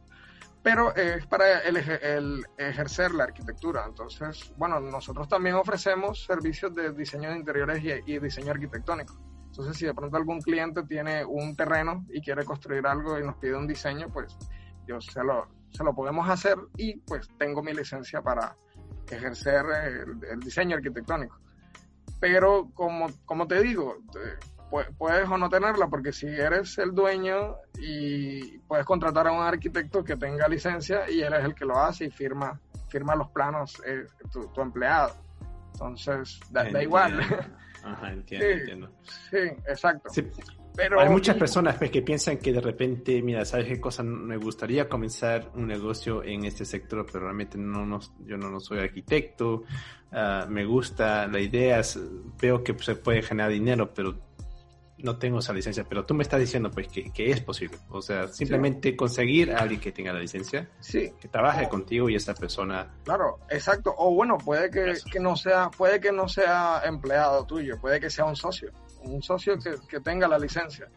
pero 0.64 0.96
es 0.96 1.28
para 1.28 1.60
el, 1.60 1.76
el, 1.78 2.46
ejercer 2.58 3.14
la 3.14 3.26
arquitectura. 3.26 3.84
Entonces, 3.86 4.54
bueno, 4.58 4.80
nosotros 4.80 5.28
también 5.28 5.56
ofrecemos 5.56 6.24
servicios 6.24 6.74
de 6.74 6.94
diseño 6.94 7.30
de 7.30 7.36
interiores 7.36 7.84
y, 7.84 8.18
diseño 8.18 8.52
arquitectónico. 8.52 9.14
Entonces, 9.48 9.78
si 9.78 9.86
de 9.86 9.94
pronto 9.94 10.16
algún 10.16 10.42
cliente 10.42 10.82
tiene 10.84 11.26
un 11.26 11.56
terreno 11.56 12.06
y 12.10 12.22
quiere 12.22 12.46
construir 12.46 12.88
algo 12.88 13.20
y 13.20 13.24
nos 13.24 13.36
pide 13.36 13.56
un 13.56 13.68
diseño, 13.68 14.08
pues 14.12 14.36
yo 14.88 15.02
se 15.02 15.22
lo, 15.24 15.50
se 15.70 15.84
lo 15.84 15.94
podemos 15.94 16.28
hacer 16.30 16.58
y 16.78 16.96
pues 17.02 17.28
tengo 17.38 17.62
mi 17.62 17.74
licencia 17.74 18.22
para 18.22 18.56
ejercer 19.14 19.66
el, 19.86 20.32
el 20.32 20.40
diseño 20.40 20.76
arquitectónico. 20.76 21.40
Pero 22.20 22.70
como, 22.74 23.08
como 23.26 23.48
te 23.48 23.62
digo, 23.62 23.98
puedes 24.98 25.30
o 25.30 25.38
no 25.38 25.50
tenerla, 25.50 25.88
porque 25.88 26.12
si 26.12 26.28
eres 26.28 26.78
el 26.78 26.94
dueño 26.94 27.58
y 27.78 28.58
puedes 28.60 28.86
contratar 28.86 29.28
a 29.28 29.32
un 29.32 29.42
arquitecto 29.42 30.04
que 30.04 30.16
tenga 30.16 30.48
licencia 30.48 31.10
y 31.10 31.22
él 31.22 31.34
es 31.34 31.46
el 31.46 31.54
que 31.54 31.66
lo 31.66 31.78
hace 31.78 32.06
y 32.06 32.12
firma, 32.12 32.60
firma 32.90 33.16
los 33.16 33.30
planos, 33.30 33.82
eh, 33.86 34.06
tu, 34.32 34.62
empleado. 34.62 35.16
Entonces, 35.74 36.40
da, 36.50 36.82
igual. 36.82 37.20
Ajá, 37.84 38.14
entiendo, 38.14 38.46
sí, 38.46 38.52
entiendo. 38.54 38.92
Sí, 39.30 39.38
exacto. 39.68 40.10
Pero, 40.76 41.00
Hay 41.00 41.10
muchas 41.10 41.38
personas 41.38 41.76
pues, 41.78 41.92
que 41.92 42.02
piensan 42.02 42.38
que 42.38 42.52
de 42.52 42.62
repente, 42.62 43.22
mira, 43.22 43.46
¿sabes 43.46 43.68
qué 43.68 43.80
cosa? 43.80 44.02
Me 44.02 44.38
gustaría 44.38 44.90
comenzar 44.90 45.52
un 45.54 45.68
negocio 45.68 46.24
en 46.24 46.46
este 46.46 46.66
sector, 46.66 47.06
pero 47.06 47.26
realmente 47.26 47.58
no, 47.58 47.86
no 47.86 48.00
yo 48.26 48.38
no, 48.38 48.50
no 48.50 48.60
soy 48.60 48.80
arquitecto, 48.80 49.64
uh, 50.12 50.50
me 50.50 50.66
gusta 50.66 51.28
la 51.28 51.40
idea, 51.40 51.82
veo 52.42 52.64
que 52.64 52.76
se 52.80 52.96
puede 52.96 53.22
generar 53.22 53.52
dinero, 53.52 53.94
pero 53.94 54.16
no 55.04 55.18
tengo 55.18 55.40
esa 55.40 55.52
licencia, 55.52 55.84
pero 55.84 56.06
tú 56.06 56.14
me 56.14 56.24
estás 56.24 56.40
diciendo 56.40 56.72
pues 56.72 56.88
que, 56.88 57.12
es 57.30 57.42
posible. 57.42 57.78
O 57.90 58.02
sea, 58.02 58.30
simplemente 58.30 58.96
conseguir 58.96 59.52
a 59.52 59.58
alguien 59.58 59.82
que 59.82 59.92
tenga 59.92 60.14
la 60.14 60.20
licencia, 60.20 60.70
sí. 60.80 61.12
que 61.20 61.28
trabaje 61.28 61.68
contigo 61.68 62.10
y 62.10 62.16
esa 62.16 62.34
persona. 62.34 62.90
Claro, 63.04 63.40
exacto. 63.50 63.94
O 63.98 64.14
bueno, 64.14 64.38
puede 64.38 64.72
que, 64.72 64.94
que, 65.12 65.20
no 65.20 65.36
sea, 65.36 65.70
puede 65.70 66.00
que 66.00 66.14
no 66.14 66.30
sea 66.30 66.82
empleado 66.86 67.46
tuyo, 67.46 67.80
puede 67.82 68.00
que 68.00 68.10
sea 68.10 68.24
un 68.24 68.38
socio, 68.38 68.72
un 69.06 69.22
socio 69.22 69.58
que, 69.60 69.76
que 69.88 70.00
tenga 70.00 70.28
la 70.28 70.38
licencia. 70.38 70.90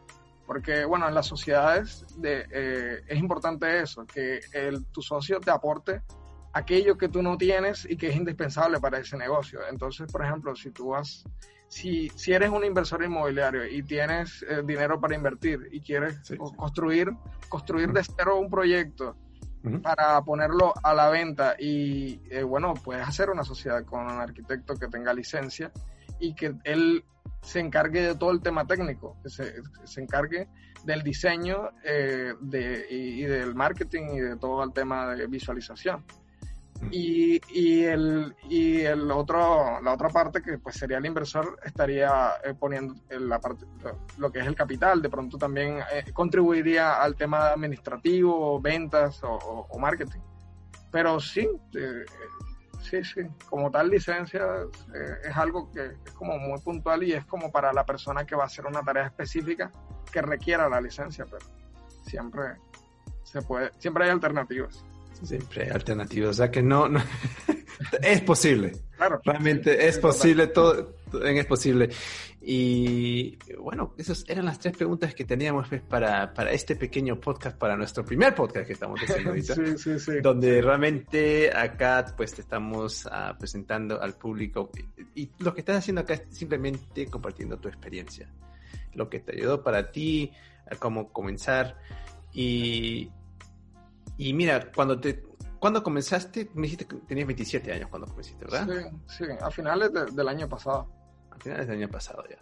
Porque 0.47 0.85
bueno, 0.85 1.09
en 1.09 1.15
las 1.15 1.27
sociedades 1.27 2.07
de, 2.17 2.47
eh, 2.51 3.03
es 3.09 3.19
importante 3.19 3.81
eso, 3.81 4.07
que 4.07 4.41
el, 4.53 4.87
tu 4.87 5.03
socio 5.03 5.41
te 5.41 5.51
aporte 5.51 6.03
aquello 6.53 6.97
que 6.97 7.09
tú 7.09 7.23
no 7.23 7.37
tienes 7.37 7.85
y 7.85 7.97
que 7.97 8.09
es 8.09 8.17
indispensable 8.17 8.81
para 8.81 8.99
ese 8.99 9.17
negocio. 9.17 9.61
Entonces, 9.69 10.11
por 10.11 10.25
ejemplo, 10.25 10.55
si 10.55 10.71
tú 10.71 10.89
vas 10.91 11.25
si, 11.69 12.09
si 12.11 12.33
eres 12.33 12.51
un 12.51 12.65
inversor 12.65 13.03
inmobiliario 13.03 13.67
y 13.67 13.83
tienes 13.83 14.45
eh, 14.49 14.63
dinero 14.65 15.01
para 15.01 15.15
invertir 15.15 15.69
y 15.73 15.81
quieres 15.81 16.17
construir, 16.57 17.11
construir 17.49 17.93
de 17.93 18.05
cero 18.05 18.39
un 18.39 18.49
proyecto 18.49 19.17
para 19.83 20.23
ponerlo 20.23 20.73
a 20.81 20.95
la 20.95 21.11
venta 21.11 21.57
y 21.59 22.21
eh, 22.31 22.45
bueno, 22.45 22.75
puedes 22.75 23.07
hacer 23.07 23.31
una 23.31 23.43
sociedad 23.43 23.85
con 23.85 24.03
un 24.03 24.21
arquitecto 24.21 24.77
que 24.77 24.87
tenga 24.87 25.13
licencia 25.13 25.73
y 26.21 26.37
que 26.37 26.55
él 26.63 27.05
se 27.47 27.61
encargue 27.61 28.03
de 28.03 28.15
todo 28.17 28.33
el 28.33 28.43
tema 28.43 28.67
técnico, 28.67 29.17
que 29.23 29.31
se, 29.31 29.55
se 29.85 30.03
encargue 30.03 30.49
del 30.85 31.03
diseño 31.03 31.71
eh, 31.85 32.35
de, 32.41 32.87
y, 32.91 33.23
del 33.23 33.55
marketing 33.55 34.09
y 34.15 34.21
de 34.21 34.37
todo 34.37 34.65
el 34.65 34.73
tema 34.73 35.15
de 35.15 35.29
visualización. 35.29 36.05
Y, 36.91 37.41
y, 37.55 37.85
el, 37.85 38.35
y 38.51 38.81
el 38.81 39.11
otro, 39.13 39.81
la 39.81 39.95
otra 39.95 40.09
parte 40.09 40.43
que 40.43 40.59
pues 40.59 40.77
sería 40.77 40.99
el 40.99 41.07
inversor 41.07 41.59
estaría 41.65 42.33
eh, 42.45 42.53
poniendo 42.53 42.95
la 43.11 43.41
parte, 43.41 43.65
lo 44.19 44.31
que 44.31 44.41
es 44.41 44.47
el 44.47 44.57
capital, 44.57 45.01
de 45.01 45.09
pronto 45.09 45.39
también 45.39 45.79
eh, 45.93 46.05
contribuiría 46.13 47.01
al 47.01 47.15
tema 47.15 47.51
administrativo, 47.51 48.61
ventas 48.61 49.21
o, 49.23 49.69
marketing. 49.79 50.21
Pero 50.91 51.21
sí, 51.21 51.49
sí, 52.89 53.05
sí, 53.05 53.21
como 53.49 53.71
tal 53.71 53.91
licencia 53.91 54.45
es 55.25 55.37
algo 55.37 55.71
que 55.71 55.87
es 55.87 56.13
como 56.13 56.39
muy 56.39 56.61
puntual 56.61 57.03
y 57.03 57.13
es 57.13 57.25
como 57.25 57.51
para 57.51 57.73
la 57.73 57.85
persona 57.85 58.25
que 58.25 58.37
va 58.37 58.45
a 58.45 58.47
hacer 58.47 58.67
una 58.67 58.83
tarea 58.83 59.07
específica 59.07 59.71
que 60.11 60.23
requiera 60.23 60.69
la 60.69 60.81
licencia, 60.81 61.25
pero 61.25 61.45
siempre 62.07 62.57
se 63.23 63.43
puede, 63.43 63.71
siempre 63.79 64.05
hay 64.05 64.11
alternativas. 64.11 64.85
Siempre 65.23 65.65
hay 65.65 65.71
alternativas, 65.71 66.31
o 66.31 66.35
sea 66.35 66.51
que 66.51 66.63
no, 66.63 66.89
no 66.89 67.01
es 68.03 68.21
posible. 68.21 68.73
Claro. 68.97 69.21
Realmente 69.25 69.89
es 69.89 69.99
posible, 69.99 70.47
todo, 70.47 70.95
es 71.25 71.47
posible. 71.47 71.91
Y 72.41 73.39
bueno, 73.59 73.95
esas 73.99 74.25
eran 74.29 74.45
las 74.45 74.59
tres 74.59 74.77
preguntas 74.77 75.15
que 75.15 75.25
teníamos 75.25 75.69
pues, 75.69 75.83
para, 75.83 76.33
para 76.33 76.53
este 76.53 76.77
pequeño 76.77 77.19
podcast, 77.21 77.57
para 77.57 77.77
nuestro 77.77 78.05
primer 78.05 78.35
podcast 78.35 78.67
que 78.67 78.73
estamos 78.73 79.01
haciendo 79.01 79.31
ahorita. 79.31 79.55
sí, 79.57 79.79
sí, 79.79 79.99
sí. 79.99 80.13
Donde 80.23 80.63
realmente 80.63 81.51
acá 81.55 82.05
pues 82.17 82.35
te 82.35 82.43
estamos 82.43 83.07
uh, 83.07 83.37
presentando 83.39 84.01
al 84.01 84.15
público. 84.15 84.71
Y, 85.15 85.23
y 85.23 85.31
lo 85.39 85.55
que 85.55 85.61
estás 85.61 85.79
haciendo 85.79 86.03
acá 86.03 86.15
es 86.15 86.23
simplemente 86.31 87.07
compartiendo 87.07 87.59
tu 87.59 87.69
experiencia. 87.69 88.31
Lo 88.95 89.09
que 89.11 89.21
te 89.21 89.33
ayudó 89.37 89.63
para 89.63 89.91
ti, 89.91 90.33
a 90.71 90.77
cómo 90.77 91.13
comenzar. 91.13 91.79
Y, 92.33 93.11
y 94.19 94.33
mira, 94.33 94.71
cuando 94.73 95.01
te 95.01 95.25
cuando 95.59 95.83
comenzaste, 95.83 96.51
me 96.55 96.63
dijiste 96.63 96.87
que 96.87 96.97
tenías 96.97 97.27
27 97.27 97.73
años 97.73 97.89
cuando 97.89 98.07
comenzaste, 98.07 98.45
¿verdad? 98.45 98.69
Sí, 99.09 99.25
sí, 99.25 99.25
a 99.41 99.51
finales 99.51 99.91
del 100.15 100.29
año 100.29 100.49
pasado. 100.49 100.87
A 101.37 101.39
finales 101.39 101.67
del 101.67 101.79
año 101.79 101.89
pasado 101.89 102.25
ya. 102.29 102.37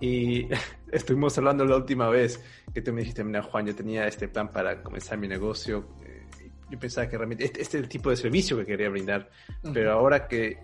Y 0.00 0.48
estuvimos 0.92 1.36
hablando 1.38 1.64
la 1.64 1.76
última 1.76 2.08
vez 2.08 2.42
que 2.72 2.82
tú 2.82 2.92
me 2.92 3.00
dijiste, 3.00 3.24
mira 3.24 3.42
Juan, 3.42 3.66
yo 3.66 3.74
tenía 3.74 4.06
este 4.06 4.28
plan 4.28 4.50
para 4.50 4.82
comenzar 4.82 5.18
mi 5.18 5.28
negocio. 5.28 5.88
Eh, 6.04 6.26
yo 6.70 6.78
pensaba 6.78 7.08
que 7.08 7.18
realmente 7.18 7.44
este, 7.44 7.60
este, 7.60 7.78
es 7.78 7.82
el 7.84 7.88
tipo 7.88 8.10
de 8.10 8.16
servicio 8.16 8.56
que 8.56 8.64
quería 8.64 8.88
brindar, 8.88 9.28
pero 9.74 9.92
ahora 9.92 10.28
que 10.28 10.62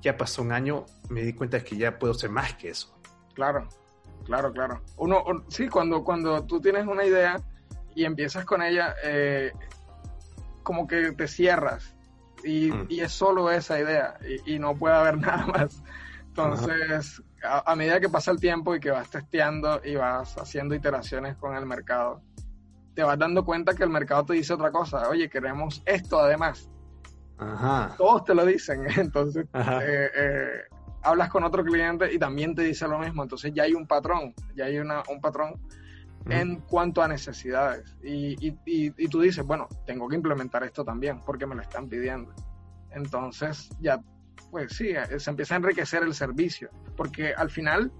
ya 0.00 0.16
pasó 0.16 0.42
un 0.42 0.52
año, 0.52 0.86
me 1.10 1.22
di 1.22 1.32
cuenta 1.32 1.62
que 1.62 1.76
ya 1.76 1.98
puedo 1.98 2.14
ser 2.14 2.30
más 2.30 2.54
que 2.54 2.70
eso. 2.70 2.96
Claro, 3.34 3.68
claro, 4.24 4.52
claro. 4.52 4.82
Uno, 4.96 5.24
sí, 5.48 5.68
cuando, 5.68 6.04
cuando 6.04 6.44
tú 6.44 6.60
tienes 6.60 6.86
una 6.86 7.04
idea 7.04 7.40
y 7.94 8.04
empiezas 8.04 8.44
con 8.44 8.62
ella, 8.62 8.94
eh, 9.04 9.52
como 10.62 10.86
que 10.86 11.12
te 11.12 11.26
cierras 11.26 11.96
y, 12.44 12.70
mm. 12.70 12.86
y, 12.88 13.00
es 13.00 13.12
solo 13.12 13.50
esa 13.50 13.80
idea 13.80 14.18
y, 14.46 14.58
no 14.58 14.76
puede 14.76 14.94
haber 14.94 15.18
nada 15.18 15.46
más. 15.46 15.82
Entonces, 16.34 17.22
a, 17.42 17.76
medida 17.76 18.00
que 18.00 18.08
pasa 18.08 18.30
el 18.30 18.40
tiempo 18.40 18.74
y 18.74 18.80
que 18.80 18.90
vas 18.90 19.10
testeando 19.10 19.82
y 19.84 19.96
vas 19.96 20.34
haciendo 20.38 20.74
iteraciones 20.74 21.36
con 21.36 21.54
el 21.54 21.66
mercado, 21.66 22.22
te 22.94 23.02
vas 23.02 23.18
dando 23.18 23.44
cuenta 23.44 23.74
que 23.74 23.82
el 23.82 23.90
mercado 23.90 24.24
te 24.24 24.32
dice 24.32 24.54
otra 24.54 24.72
cosa. 24.72 25.10
Oye, 25.10 25.28
queremos 25.28 25.82
esto 25.84 26.18
además. 26.20 26.70
Ajá. 27.36 27.94
Todos 27.98 28.24
te 28.24 28.34
lo 28.34 28.46
dicen. 28.46 28.86
Entonces, 28.96 29.46
eh, 29.52 30.10
eh, 30.16 30.60
hablas 31.02 31.28
con 31.28 31.44
otro 31.44 31.62
cliente 31.62 32.10
y 32.10 32.18
también 32.18 32.54
te 32.54 32.62
dice 32.62 32.88
lo 32.88 32.98
mismo. 32.98 33.22
Entonces 33.22 33.52
ya 33.52 33.64
hay 33.64 33.74
un 33.74 33.86
patrón, 33.86 34.34
ya 34.54 34.64
hay 34.64 34.78
una, 34.78 35.02
un 35.10 35.20
patrón 35.20 35.60
en 36.30 36.60
cuanto 36.60 37.02
a 37.02 37.08
necesidades. 37.08 37.94
Y, 38.02 38.36
y, 38.40 38.56
y, 38.64 39.08
tú 39.08 39.20
dices, 39.20 39.44
bueno, 39.44 39.68
tengo 39.84 40.08
que 40.08 40.16
implementar 40.16 40.64
esto 40.64 40.82
también 40.82 41.20
porque 41.26 41.46
me 41.46 41.54
lo 41.54 41.60
están 41.60 41.90
pidiendo. 41.90 42.32
Entonces 42.90 43.68
ya, 43.80 44.00
pues 44.52 44.74
sí, 44.74 44.90
eh, 44.90 45.18
se 45.18 45.30
empieza 45.30 45.54
a 45.54 45.56
enriquecer 45.56 46.02
el 46.02 46.12
servicio, 46.14 46.68
porque 46.94 47.32
al 47.32 47.48
final 47.48 47.90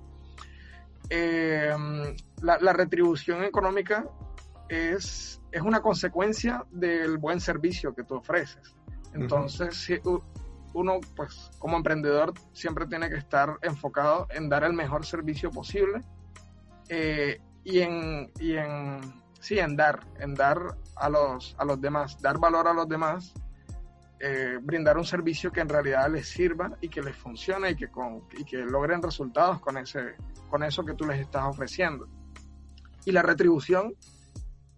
em, 1.09 2.15
la, 2.43 2.73
retribución 2.75 3.43
económica 3.43 4.05
es, 4.69 5.41
es 5.51 5.63
una 5.63 5.81
consecuencia 5.81 6.67
del 6.71 7.17
buen 7.17 7.41
servicio 7.41 7.95
que 7.95 8.05
tú 8.05 8.17
ofreces. 8.17 8.77
Entonces, 9.15 9.75
si 9.77 9.99
uno, 10.75 11.01
pues 11.17 11.51
como 11.59 11.79
emprendedor, 11.79 12.35
siempre 12.53 12.87
tiene 12.87 13.09
que 13.09 13.17
estar 13.17 13.57
enfocado 13.63 14.27
en 14.29 14.51
dar 14.51 14.65
el 14.65 14.75
mejor 14.75 15.07
servicio 15.07 15.51
posible. 15.51 16.03
Eh, 16.91 17.41
y 17.65 17.81
en, 17.81 18.31
y 18.39 18.57
en, 18.57 19.01
sí, 19.41 19.59
en 19.59 19.75
dar, 19.75 20.01
en 20.21 20.35
dar 20.35 20.77
a 20.97 21.09
los, 21.09 21.57
a 21.57 21.65
los 21.65 21.81
demás, 21.81 22.21
dar 22.21 22.39
valor 22.39 22.69
a 22.69 22.75
los 22.75 22.87
demás, 22.87 23.33
eh, 24.25 24.59
brindar 24.63 24.97
un 24.97 25.05
servicio 25.05 25.51
que 25.51 25.59
en 25.59 25.69
realidad 25.69 26.09
les 26.09 26.29
sirva 26.29 26.77
y 26.81 26.89
que 26.89 27.03
les 27.03 27.17
funcione 27.17 27.71
y 27.71 27.75
que, 27.75 27.89
con, 27.89 28.23
y 28.39 28.45
que 28.45 28.59
logren 28.59 29.03
resultados 29.03 29.61
con, 29.61 29.77
ese, 29.77 30.15
con 30.49 30.63
eso 30.63 30.85
que 30.85 30.95
tú 30.95 31.05
les 31.05 31.19
estás 31.19 31.43
ofreciendo. 31.45 32.07
Y 33.05 33.11
la 33.11 33.23
retribución, 33.23 33.97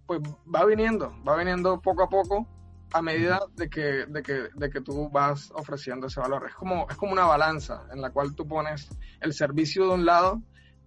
pues 0.07 0.23
va 0.23 0.65
viniendo, 0.65 1.15
va 1.29 1.37
viniendo 1.37 1.79
poco 1.83 2.05
a 2.05 2.09
poco 2.09 2.49
a 2.95 3.03
medida 3.03 3.41
de 3.55 3.69
que, 3.69 4.07
de 4.07 4.23
que, 4.23 4.49
de 4.55 4.71
que 4.71 4.81
tú 4.81 5.11
vas 5.11 5.53
ofreciendo 5.55 6.07
ese 6.07 6.21
valor. 6.21 6.47
Es 6.49 6.55
como, 6.55 6.87
es 6.89 6.97
como 6.97 7.13
una 7.13 7.27
balanza 7.27 7.87
en 7.93 8.01
la 8.01 8.11
cual 8.11 8.35
tú 8.35 8.49
pones 8.49 8.89
el 9.21 9.35
servicio 9.35 9.89
de 9.89 9.95
un 9.95 10.07
lado 10.07 10.41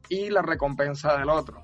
y 0.09 0.31
la 0.31 0.41
recompensa 0.41 1.15
del 1.15 1.29
otro. 1.29 1.61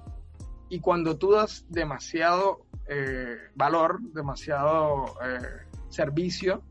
Y 0.70 0.80
cuando 0.80 1.18
tú 1.18 1.32
das 1.32 1.66
demasiado 1.70 2.68
eh, 2.88 3.36
valor, 3.56 4.00
demasiado, 4.14 5.16
eh, 5.26 5.40
servicio, 5.90 6.64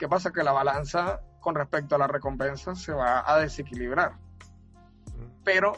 ¿qué 0.00 0.08
pasa? 0.08 0.32
Que 0.32 0.42
la 0.42 0.52
balanza 0.52 1.20
con 1.40 1.54
respecto 1.54 1.94
a 1.94 1.98
la 1.98 2.06
recompensa 2.06 2.74
se 2.74 2.92
va 2.92 3.22
a 3.30 3.38
desequilibrar. 3.38 4.14
Pero, 5.44 5.74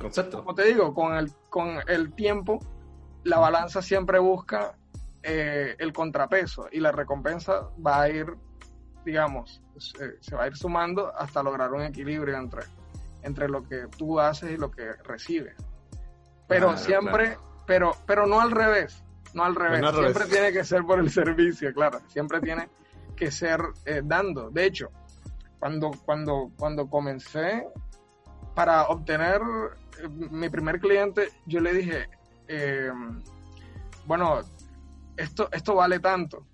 concepto. 0.00 0.38
como 0.38 0.54
te 0.56 0.64
digo, 0.64 0.92
con 0.92 1.16
el, 1.16 1.32
con 1.48 1.78
el 1.86 2.12
tiempo, 2.14 2.58
la 3.22 3.38
balanza 3.38 3.80
siempre 3.80 4.18
busca 4.18 4.74
eh, 5.22 5.76
el 5.78 5.92
contrapeso 5.92 6.66
y 6.70 6.80
la 6.80 6.90
recompensa 6.90 7.70
va 7.84 8.02
a 8.02 8.08
ir, 8.10 8.34
digamos, 9.04 9.62
se, 9.78 10.34
va 10.34 10.44
a 10.44 10.46
ir 10.48 10.56
sumando 10.56 11.14
hasta 11.16 11.42
lograr 11.42 11.72
un 11.72 11.82
equilibrio 11.82 12.36
entre, 12.36 12.62
entre 13.22 13.48
lo 13.48 13.62
que 13.68 13.86
tú 13.96 14.18
haces 14.18 14.50
y 14.50 14.56
lo 14.56 14.70
que 14.70 14.94
recibes. 15.04 15.54
Pero 16.48 16.76
siempre, 16.76 17.38
pero, 17.66 17.92
pero 18.04 18.26
no 18.26 18.40
al 18.40 18.50
revés, 18.50 19.04
no 19.32 19.44
al 19.44 19.54
revés, 19.54 19.80
siempre 19.94 20.26
tiene 20.26 20.52
que 20.52 20.64
ser 20.64 20.82
por 20.82 20.98
el 20.98 21.10
servicio, 21.10 21.72
claro, 21.72 22.00
siempre 22.08 22.40
tiene 22.40 22.68
que 23.14 23.30
ser 23.30 23.60
eh, 23.84 24.02
dando. 24.04 24.50
De 24.50 24.66
hecho, 24.66 24.90
cuando, 25.58 25.92
cuando, 26.04 26.50
cuando 26.56 26.88
comencé 26.88 27.66
para 28.54 28.84
obtener 28.84 29.40
eh, 29.98 30.08
mi 30.08 30.48
primer 30.48 30.80
cliente, 30.80 31.28
yo 31.46 31.60
le 31.60 31.72
dije, 31.72 32.08
eh, 32.48 32.90
bueno, 34.06 34.40
esto, 35.16 35.48
esto 35.52 35.74
vale 35.74 36.00
tanto. 36.00 36.46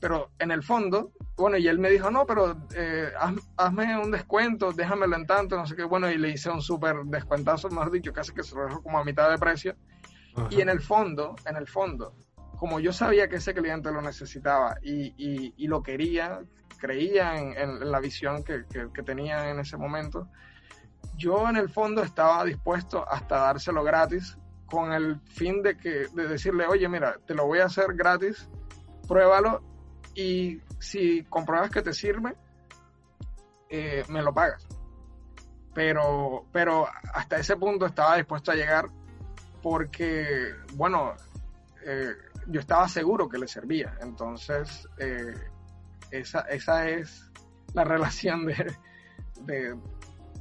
Pero 0.00 0.30
en 0.40 0.50
el 0.50 0.64
fondo, 0.64 1.12
bueno, 1.36 1.56
y 1.56 1.68
él 1.68 1.78
me 1.78 1.88
dijo, 1.88 2.10
no, 2.10 2.26
pero 2.26 2.56
hazme 3.56 3.98
un 4.02 4.10
descuento, 4.10 4.72
déjamelo 4.72 5.14
en 5.14 5.26
tanto, 5.26 5.56
no 5.56 5.64
sé 5.64 5.76
qué, 5.76 5.84
bueno, 5.84 6.10
y 6.10 6.18
le 6.18 6.30
hice 6.30 6.50
un 6.50 6.60
súper 6.60 7.04
descuentazo, 7.04 7.68
mejor 7.68 7.92
dicho, 7.92 8.12
casi 8.12 8.32
que 8.32 8.42
se 8.42 8.56
lo 8.56 8.64
dejó 8.64 8.82
como 8.82 8.98
a 8.98 9.04
mitad 9.04 9.30
de 9.30 9.38
precio. 9.38 9.76
Y 10.50 10.60
en 10.60 10.70
el 10.70 10.80
fondo, 10.80 11.36
en 11.46 11.56
el 11.56 11.68
fondo, 11.68 12.16
como 12.62 12.78
yo 12.78 12.92
sabía 12.92 13.26
que 13.26 13.36
ese 13.36 13.54
cliente 13.54 13.90
lo 13.90 14.00
necesitaba 14.00 14.76
y, 14.84 15.66
lo 15.66 15.82
quería, 15.82 16.42
creía 16.78 17.36
en, 17.36 17.90
la 17.90 17.98
visión 17.98 18.44
que, 18.44 18.62
tenía 19.04 19.50
en 19.50 19.58
ese 19.58 19.76
momento, 19.76 20.28
yo 21.16 21.48
en 21.48 21.56
el 21.56 21.68
fondo 21.68 22.04
estaba 22.04 22.44
dispuesto 22.44 23.04
hasta 23.10 23.38
dárselo 23.38 23.82
gratis 23.82 24.38
con 24.66 24.92
el 24.92 25.20
fin 25.22 25.60
de, 25.60 25.76
que, 25.76 26.06
de 26.14 26.28
decirle, 26.28 26.64
oye, 26.68 26.88
mira, 26.88 27.18
te 27.26 27.34
lo 27.34 27.48
voy 27.48 27.58
a 27.58 27.64
hacer 27.64 27.94
gratis, 27.94 28.48
pruébalo 29.08 29.60
y 30.14 30.60
si 30.78 31.24
compruebas 31.24 31.68
que 31.68 31.82
te 31.82 31.92
sirve, 31.92 32.36
eh, 33.70 34.04
me 34.08 34.22
lo 34.22 34.32
pagas. 34.32 34.68
Pero, 35.74 36.46
pero 36.52 36.86
hasta 37.12 37.38
ese 37.38 37.56
punto 37.56 37.86
estaba 37.86 38.18
dispuesto 38.18 38.52
a 38.52 38.54
llegar 38.54 38.88
porque, 39.60 40.54
bueno, 40.74 41.16
eh, 41.84 42.14
yo 42.46 42.60
estaba 42.60 42.88
seguro 42.88 43.28
que 43.28 43.38
le 43.38 43.48
servía. 43.48 43.96
Entonces, 44.00 44.88
eh, 44.98 45.34
esa, 46.10 46.40
esa 46.42 46.88
es 46.88 47.30
la 47.74 47.84
relación 47.84 48.46
de, 48.46 49.76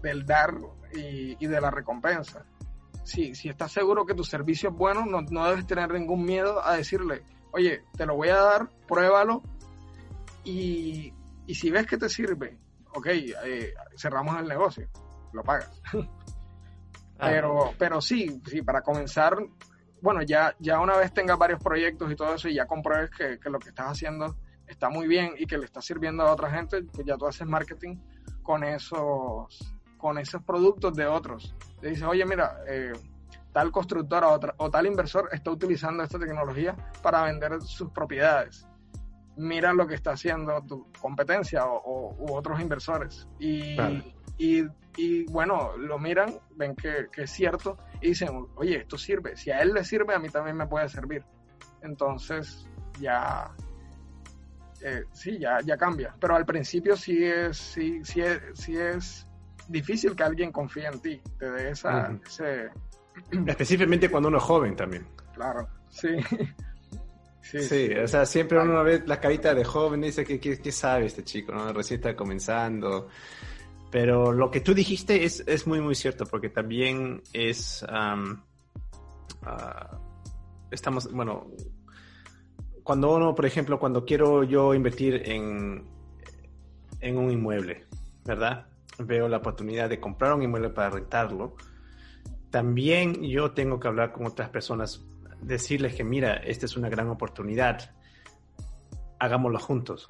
del 0.01 0.25
dar 0.25 0.55
y, 0.93 1.45
de 1.45 1.61
la 1.61 1.71
recompensa. 1.71 2.45
Si, 3.03 3.33
si 3.33 3.49
estás 3.49 3.71
seguro 3.71 4.05
que 4.05 4.13
tu 4.13 4.23
servicio 4.23 4.69
es 4.69 4.75
bueno, 4.75 5.05
no, 5.05 5.21
no 5.21 5.47
debes 5.49 5.65
tener 5.65 5.91
ningún 5.91 6.23
miedo 6.23 6.63
a 6.63 6.75
decirle, 6.75 7.23
oye, 7.51 7.83
te 7.97 8.05
lo 8.05 8.15
voy 8.15 8.29
a 8.29 8.37
dar, 8.37 8.69
pruébalo 8.87 9.41
y, 10.43 11.13
y 11.47 11.55
si 11.55 11.71
ves 11.71 11.87
que 11.87 11.97
te 11.97 12.09
sirve, 12.09 12.59
ok, 12.93 13.07
eh, 13.07 13.73
cerramos 13.97 14.39
el 14.39 14.47
negocio, 14.47 14.87
lo 15.33 15.43
pagas. 15.43 15.81
Ah. 17.23 17.27
pero, 17.29 17.71
pero 17.77 18.01
sí, 18.01 18.41
sí, 18.47 18.63
para 18.63 18.81
comenzar 18.81 19.37
bueno, 20.01 20.21
ya, 20.23 20.55
ya 20.59 20.79
una 20.79 20.97
vez 20.97 21.13
tengas 21.13 21.37
varios 21.37 21.61
proyectos 21.61 22.11
y 22.11 22.15
todo 22.15 22.33
eso 22.35 22.49
y 22.49 22.55
ya 22.55 22.65
compruebes 22.65 23.11
que, 23.11 23.49
lo 23.49 23.59
que 23.59 23.69
estás 23.69 23.87
haciendo 23.87 24.35
está 24.67 24.89
muy 24.89 25.07
bien 25.07 25.33
y 25.37 25.45
que 25.45 25.57
le 25.57 25.65
está 25.65 25.81
sirviendo 25.81 26.23
a 26.23 26.31
otra 26.31 26.49
gente, 26.49 26.83
pues 26.83 27.05
ya 27.05 27.17
tú 27.17 27.27
haces 27.27 27.47
marketing 27.47 27.97
con 28.41 28.63
esos, 28.63 29.75
con 29.97 30.17
esos 30.17 30.41
productos 30.43 30.95
de 30.95 31.05
otros. 31.05 31.55
Te 31.79 31.89
dices, 31.89 32.03
oye, 32.03 32.25
mira, 32.25 32.57
eh, 32.67 32.93
tal 33.51 33.71
constructora 33.71 34.29
o, 34.29 34.39
o, 34.57 34.71
tal 34.71 34.87
inversor 34.87 35.29
está 35.31 35.51
utilizando 35.51 36.03
esta 36.03 36.17
tecnología 36.17 36.75
para 37.03 37.23
vender 37.23 37.61
sus 37.61 37.91
propiedades. 37.91 38.65
Mira 39.35 39.73
lo 39.73 39.87
que 39.87 39.95
está 39.95 40.11
haciendo 40.11 40.61
tu 40.63 40.91
competencia 40.99 41.65
o, 41.65 42.15
u 42.17 42.33
otros 42.33 42.59
inversores. 42.59 43.27
Y, 43.39 43.77
y, 44.41 44.65
y, 44.97 45.25
bueno, 45.25 45.77
lo 45.77 45.99
miran, 45.99 46.39
ven 46.55 46.75
que, 46.75 47.07
que 47.11 47.23
es 47.23 47.31
cierto 47.31 47.77
y 48.01 48.09
dicen, 48.09 48.47
oye, 48.55 48.77
esto 48.77 48.97
sirve, 48.97 49.37
si 49.37 49.51
a 49.51 49.59
él 49.59 49.71
le 49.71 49.83
sirve, 49.83 50.15
a 50.15 50.19
mí 50.19 50.29
también 50.29 50.57
me 50.57 50.65
puede 50.65 50.89
servir. 50.89 51.23
Entonces, 51.83 52.67
ya, 52.99 53.51
eh, 54.81 55.03
sí, 55.11 55.37
ya, 55.37 55.59
ya 55.63 55.77
cambia. 55.77 56.15
Pero 56.19 56.35
al 56.35 56.45
principio 56.45 56.97
sí 56.97 57.23
es, 57.23 57.55
sí, 57.55 58.03
sí 58.03 58.21
es, 58.21 58.41
sí 58.53 58.75
es 58.75 59.27
difícil 59.67 60.15
que 60.15 60.23
alguien 60.23 60.51
confíe 60.51 60.87
en 60.87 60.99
ti, 60.99 61.21
te 61.37 61.51
dé 61.51 61.69
esa, 61.69 62.11
ese... 62.25 62.71
Específicamente 63.45 64.09
cuando 64.09 64.29
uno 64.29 64.39
es 64.39 64.43
joven 64.43 64.75
también. 64.75 65.07
Claro, 65.35 65.67
sí. 65.89 66.09
Sí, 67.43 67.59
sí, 67.59 67.93
o 67.95 68.07
sea, 68.07 68.25
siempre 68.25 68.61
uno 68.61 68.81
ve 68.83 69.03
la 69.05 69.19
carita 69.19 69.53
de 69.53 69.65
joven 69.65 70.03
y 70.03 70.07
dice, 70.07 70.23
¿qué, 70.23 70.39
qué, 70.39 70.71
sabe 70.71 71.07
este 71.07 71.23
chico? 71.23 71.51
¿no? 71.51 71.73
Recién 71.73 71.99
está 71.99 72.15
comenzando. 72.15 73.09
Pero 73.91 74.31
lo 74.31 74.49
que 74.49 74.61
tú 74.61 74.73
dijiste 74.73 75.25
es, 75.25 75.43
es 75.45 75.67
muy, 75.67 75.81
muy 75.81 75.95
cierto, 75.95 76.25
porque 76.25 76.49
también 76.49 77.21
es... 77.33 77.85
Uh, 77.87 78.37
estamos, 80.71 81.11
bueno, 81.11 81.51
cuando 82.83 83.13
uno, 83.13 83.35
por 83.35 83.45
ejemplo, 83.45 83.79
cuando 83.79 84.05
quiero 84.05 84.43
yo 84.43 84.73
invertir 84.73 85.21
en, 85.25 85.83
en 86.99 87.17
un 87.17 87.31
inmueble, 87.31 87.85
¿verdad? 88.25 88.67
Veo 88.97 89.27
la 89.27 89.37
oportunidad 89.37 89.89
de 89.89 89.99
comprar 89.99 90.33
un 90.33 90.43
inmueble 90.43 90.69
para 90.69 90.89
rentarlo. 90.89 91.55
También 92.49 93.23
yo 93.23 93.51
tengo 93.51 93.79
que 93.79 93.87
hablar 93.87 94.11
con 94.11 94.25
otras 94.25 94.49
personas, 94.49 95.05
decirles 95.41 95.95
que 95.95 96.03
mira, 96.03 96.35
esta 96.35 96.65
es 96.65 96.77
una 96.77 96.89
gran 96.89 97.09
oportunidad, 97.09 97.93
hagámoslo 99.19 99.59
juntos. 99.59 100.07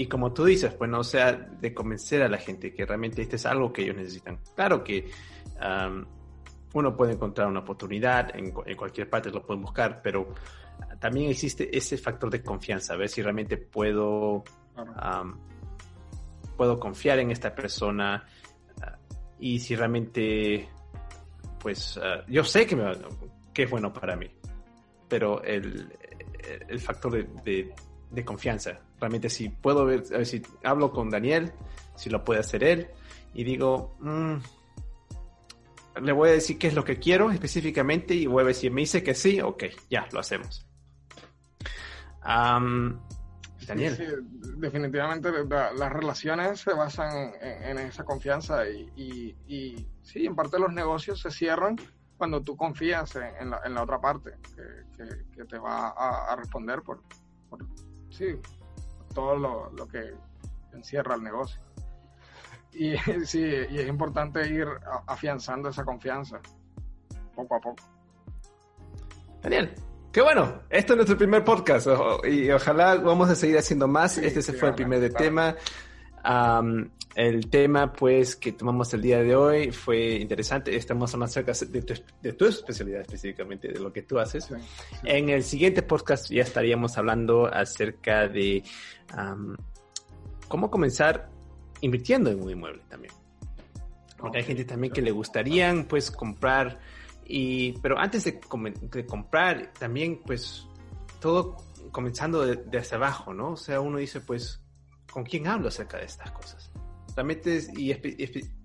Y 0.00 0.06
como 0.06 0.32
tú 0.32 0.44
dices, 0.44 0.78
bueno, 0.78 1.00
o 1.00 1.04
sea, 1.04 1.32
de 1.32 1.74
convencer 1.74 2.22
a 2.22 2.28
la 2.28 2.38
gente 2.38 2.72
que 2.72 2.86
realmente 2.86 3.20
este 3.20 3.34
es 3.34 3.44
algo 3.44 3.72
que 3.72 3.82
ellos 3.82 3.96
necesitan. 3.96 4.38
Claro 4.54 4.84
que 4.84 5.10
uno 6.72 6.96
puede 6.96 7.14
encontrar 7.14 7.48
una 7.48 7.60
oportunidad, 7.60 8.30
en, 8.36 8.52
cualquier 8.52 9.10
parte 9.10 9.30
lo 9.30 9.44
pueden 9.44 9.60
buscar, 9.60 10.00
pero 10.00 10.34
también 11.00 11.30
existe 11.30 11.76
ese 11.76 11.98
factor 11.98 12.30
de 12.30 12.44
confianza, 12.44 12.94
a 12.94 12.96
ver 12.96 13.08
si 13.08 13.22
realmente 13.22 13.56
puedo, 13.56 14.44
puedo 16.56 16.78
confiar 16.78 17.18
en 17.18 17.32
esta 17.32 17.52
persona 17.52 18.24
ah, 18.80 18.98
y 19.40 19.58
si 19.58 19.74
realmente, 19.74 20.68
pues, 21.58 21.98
ah, 22.00 22.22
yo 22.28 22.44
sé 22.44 22.68
que, 22.68 22.76
me, 22.76 22.92
que 23.52 23.64
es 23.64 23.70
bueno 23.70 23.92
para 23.92 24.14
mí, 24.14 24.30
pero 25.08 25.42
el, 25.42 25.92
el 26.68 26.78
factor 26.78 27.12
de 27.12 27.24
de 27.42 27.74
confianza. 28.24 28.80
Realmente 29.00 29.28
si 29.28 29.48
puedo 29.48 29.84
ver, 29.84 30.04
a 30.12 30.18
ver 30.18 30.26
si 30.26 30.42
hablo 30.64 30.90
con 30.90 31.10
Daniel, 31.10 31.52
si 31.94 32.10
lo 32.10 32.24
puede 32.24 32.40
hacer 32.40 32.64
él, 32.64 32.88
y 33.34 33.44
digo, 33.44 33.96
mm, 34.00 34.36
le 36.02 36.12
voy 36.12 36.30
a 36.30 36.32
decir 36.32 36.58
qué 36.58 36.68
es 36.68 36.74
lo 36.74 36.84
que 36.84 36.98
quiero 36.98 37.30
específicamente 37.30 38.14
y 38.14 38.26
voy 38.26 38.42
a 38.42 38.46
ver 38.46 38.54
si 38.54 38.70
me 38.70 38.82
dice 38.82 39.02
que 39.02 39.14
sí, 39.14 39.40
ok, 39.40 39.64
ya, 39.90 40.06
lo 40.12 40.20
hacemos. 40.20 40.64
Daniel. 43.66 43.96
Sí, 43.96 44.04
definitivamente 44.56 45.30
las 45.44 45.92
relaciones 45.92 46.60
se 46.60 46.72
basan 46.72 47.32
en, 47.40 47.78
esa 47.78 48.04
confianza 48.04 48.68
y, 48.68 49.36
y, 49.46 49.86
sí, 50.02 50.26
en 50.26 50.34
parte 50.34 50.58
los 50.58 50.72
negocios 50.72 51.20
se 51.20 51.30
cierran 51.30 51.76
cuando 52.16 52.42
tú 52.42 52.56
confías 52.56 53.16
en, 53.16 53.50
la, 53.50 53.82
otra 53.82 54.00
parte 54.00 54.32
que, 54.96 55.44
te 55.44 55.58
va 55.58 55.88
a, 55.90 56.34
responder 56.36 56.82
por, 56.82 57.02
por 57.48 57.60
sí, 58.10 58.40
todo 59.14 59.36
lo, 59.36 59.88
que 59.88 60.12
encierra 60.72 61.14
el 61.14 61.22
negocio. 61.22 61.60
Y 62.72 62.96
sí, 63.24 63.42
y 63.42 63.78
es 63.78 63.88
importante 63.88 64.46
ir 64.48 64.68
afianzando 65.06 65.68
esa 65.68 65.84
confianza 65.84 66.40
poco 67.34 67.56
a 67.56 67.60
poco. 67.60 67.84
Daniel, 69.42 69.72
qué 70.12 70.20
bueno. 70.22 70.62
Esto 70.68 70.92
es 70.92 70.96
nuestro 70.96 71.16
primer 71.16 71.44
podcast 71.44 71.88
y 72.24 72.50
ojalá 72.50 72.96
vamos 72.96 73.30
a 73.30 73.34
seguir 73.34 73.58
haciendo 73.58 73.86
más. 73.86 74.18
este 74.18 74.42
se 74.42 74.52
fue 74.52 74.70
el 74.70 74.74
primer 74.74 75.12
tema 75.14 75.56
el 77.14 77.50
tema 77.50 77.92
pues 77.92 78.36
que 78.36 78.52
tomamos 78.52 78.92
el 78.94 79.02
día 79.02 79.22
de 79.22 79.34
hoy 79.34 79.72
fue 79.72 80.16
interesante. 80.16 80.74
Estamos 80.76 81.16
más 81.16 81.32
cerca 81.32 81.52
de 81.52 81.82
tu, 81.82 81.94
de 82.22 82.32
tu 82.32 82.46
especialidad 82.46 83.00
específicamente, 83.02 83.68
de 83.68 83.80
lo 83.80 83.92
que 83.92 84.02
tú 84.02 84.18
haces. 84.18 84.48
En 85.04 85.28
el 85.28 85.42
siguiente 85.42 85.82
podcast 85.82 86.30
ya 86.30 86.42
estaríamos 86.42 86.96
hablando 86.98 87.46
acerca 87.46 88.28
de 88.28 88.62
cómo 90.48 90.70
comenzar 90.70 91.30
invirtiendo 91.80 92.30
en 92.30 92.42
un 92.42 92.50
inmueble 92.50 92.82
también. 92.88 93.12
Porque 94.16 94.38
hay 94.38 94.44
gente 94.44 94.64
también 94.64 94.92
que 94.92 95.02
le 95.02 95.12
gustaría 95.12 95.72
pues 95.88 96.10
comprar 96.10 96.80
y 97.24 97.72
pero 97.80 97.98
antes 97.98 98.24
de, 98.24 98.40
de 98.90 99.06
comprar 99.06 99.72
también 99.78 100.20
pues 100.24 100.66
todo 101.20 101.56
comenzando 101.90 102.44
de, 102.44 102.56
desde 102.56 102.96
abajo, 102.96 103.34
¿no? 103.34 103.52
O 103.52 103.56
sea, 103.56 103.80
uno 103.80 103.98
dice, 103.98 104.20
pues, 104.20 104.60
¿con 105.12 105.24
quién 105.24 105.46
hablo 105.46 105.68
acerca 105.68 105.98
de 105.98 106.04
estas 106.04 106.30
cosas? 106.32 106.70
Realmente, 107.14 107.60
y 107.76 107.92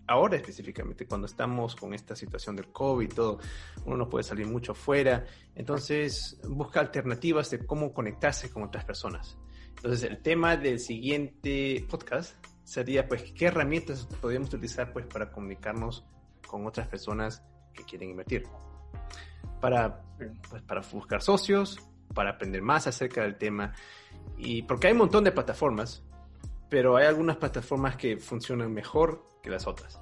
ahora 0.07 0.37
específicamente, 0.37 1.07
cuando 1.07 1.27
estamos 1.27 1.75
con 1.75 1.93
esta 1.93 2.15
situación 2.15 2.55
del 2.55 2.67
COVID 2.71 3.13
todo, 3.13 3.39
uno 3.85 3.97
no 3.97 4.09
puede 4.09 4.23
salir 4.23 4.45
mucho 4.45 4.75
fuera, 4.75 5.25
entonces 5.55 6.39
busca 6.47 6.79
alternativas 6.79 7.49
de 7.49 7.65
cómo 7.65 7.93
conectarse 7.93 8.51
con 8.51 8.63
otras 8.63 8.85
personas. 8.85 9.37
Entonces, 9.75 10.03
el 10.09 10.21
tema 10.21 10.55
del 10.55 10.79
siguiente 10.79 11.85
podcast 11.89 12.35
sería, 12.63 13.07
pues, 13.07 13.23
¿qué 13.33 13.47
herramientas 13.47 14.07
podríamos 14.21 14.49
utilizar, 14.49 14.93
pues, 14.93 15.05
para 15.07 15.31
comunicarnos 15.31 16.05
con 16.47 16.65
otras 16.67 16.87
personas 16.87 17.43
que 17.73 17.83
quieren 17.83 18.11
invertir? 18.11 18.43
Para, 19.59 20.03
pues, 20.49 20.61
para 20.61 20.81
buscar 20.91 21.21
socios, 21.21 21.79
para 22.13 22.31
aprender 22.31 22.61
más 22.61 22.87
acerca 22.87 23.23
del 23.23 23.37
tema. 23.37 23.73
Y 24.37 24.61
porque 24.63 24.87
hay 24.87 24.93
un 24.93 24.99
montón 24.99 25.23
de 25.23 25.31
plataformas, 25.31 26.03
pero 26.73 26.97
hay 26.97 27.05
algunas 27.05 27.37
plataformas 27.37 27.95
que 27.97 28.17
funcionan 28.17 28.73
mejor 28.73 29.23
que 29.43 29.51
las 29.51 29.67
otras. 29.67 29.99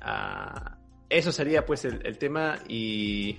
Ah, 0.00 0.78
eso 1.10 1.30
sería 1.30 1.66
pues 1.66 1.84
el, 1.84 2.16
tema 2.16 2.60
y 2.66 3.38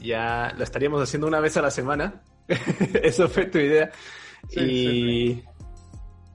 ya 0.00 0.54
lo 0.56 0.62
estaríamos 0.62 1.02
haciendo 1.02 1.26
una 1.26 1.40
vez 1.40 1.56
a 1.56 1.62
la 1.62 1.72
semana. 1.72 2.22
eso 3.02 3.28
fue 3.28 3.46
tu 3.46 3.58
idea. 3.58 3.90
y... 4.50 5.42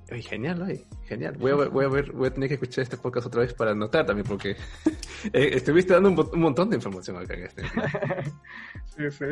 genial, 0.09 0.86
genial. 1.05 1.38
Voy 1.38 1.51
a, 1.51 1.69
voy, 1.69 1.86
a 1.86 1.88
ver, 1.88 2.12
voy 2.12 2.27
a 2.27 2.33
tener 2.33 2.49
que 2.49 2.55
escuchar 2.55 2.83
este 2.83 2.97
podcast 2.97 3.27
otra 3.27 3.43
vez 3.43 3.53
para 3.53 3.71
anotar 3.71 4.05
también, 4.05 4.27
porque 4.27 4.57
eh, 5.31 5.51
estuviste 5.53 5.93
dando 5.93 6.09
un, 6.09 6.41
montón 6.41 6.69
de 6.69 6.75
información 6.75 7.15
acá 7.15 7.33
en 7.36 7.43
este. 7.43 7.63
sí, 8.97 9.09
sí. 9.09 9.25